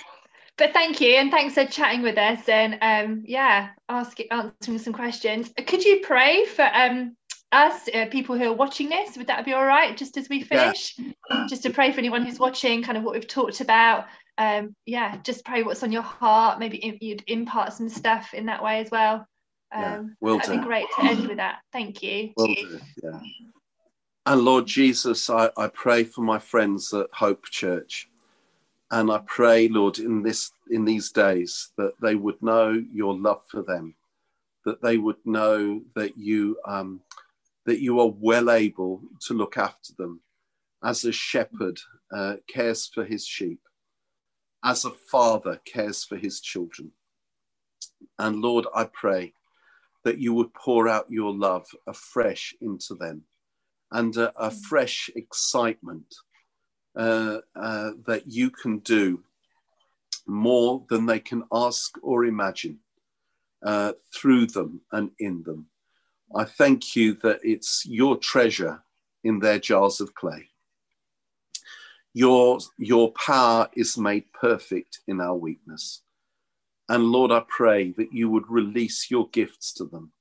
[0.57, 4.93] but thank you and thanks for chatting with us and um, yeah, asking answering some
[4.93, 5.51] questions.
[5.67, 7.17] Could you pray for um
[7.51, 9.17] us uh, people who are watching this?
[9.17, 9.97] Would that be all right?
[9.97, 10.45] Just as we Yeah.
[10.73, 10.97] finish,
[11.49, 14.05] just to pray for anyone who's watching, kind of what we've talked about.
[14.37, 16.59] Um, yeah, just pray what's on your heart.
[16.61, 19.27] Maybe you'd impart some stuff in that way as well.
[19.75, 20.59] Um, Yeah, will that'd do.
[20.61, 21.61] be great to end with that.
[21.73, 22.33] Thank you.
[22.37, 22.79] will do.
[23.03, 23.21] Yeah.
[24.29, 28.11] And Lord Jesus, I, I pray for my friends at Hope Church.
[28.91, 33.41] And I pray, Lord, in this in these days that they would know your love
[33.51, 33.95] for them,
[34.67, 37.01] that they would know that you um,
[37.65, 40.21] that you are well able to look after them,
[40.85, 41.81] as a shepherd
[42.15, 43.61] uh, cares for his sheep,
[44.63, 46.91] as a father cares for his children.
[48.19, 49.33] And Lord, I pray
[50.05, 53.25] that you would pour out your love afresh into them
[53.93, 56.15] and a, a fresh excitement
[56.97, 59.23] uh, uh, that you can do
[60.27, 62.79] more than they can ask or imagine
[63.65, 65.67] uh, through them and in them.
[66.35, 68.83] I thank you that it's your treasure
[69.25, 70.49] in their jars of clay.
[72.13, 76.03] Your, your power is made perfect in our weakness.
[76.89, 80.13] And Lord, I pray that you would release your gifts to them,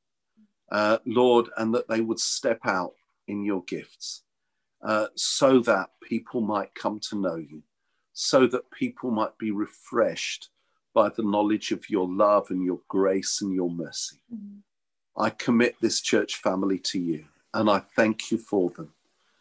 [0.72, 2.94] uh, Lord, and that they would step out
[3.28, 4.24] in your gifts
[4.84, 7.64] uh, so that people might come to know you,
[8.14, 10.50] so that people might be refreshed
[10.94, 14.18] by the knowledge of your love and your grace and your mercy.
[14.34, 14.60] Mm.
[15.16, 18.94] I commit this church family to you and I thank you for them.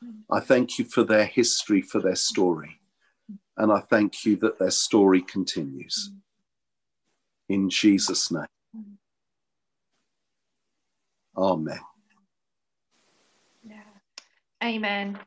[0.04, 0.22] Mm.
[0.30, 2.78] I thank you for their history, for their story.
[3.56, 6.10] And I thank you that their story continues.
[7.48, 8.46] In Jesus' name.
[11.36, 11.80] Amen.
[14.66, 15.18] Amen.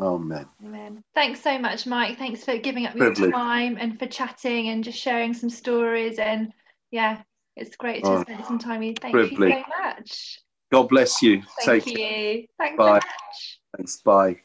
[0.00, 0.46] Amen.
[0.64, 1.02] Amen.
[1.14, 2.18] Thanks so much, Mike.
[2.18, 6.18] Thanks for giving up your time and for chatting and just sharing some stories.
[6.18, 6.52] And
[6.90, 7.22] yeah,
[7.56, 8.94] it's great to oh, spend some time with you.
[9.00, 9.54] Thank Privilege.
[9.54, 10.40] you so much.
[10.70, 11.42] God bless you.
[11.60, 11.98] Thank Take you.
[11.98, 12.42] Care.
[12.58, 13.00] Thanks Bye.
[13.00, 13.60] so much.
[13.76, 13.96] Thanks.
[14.02, 14.36] Bye.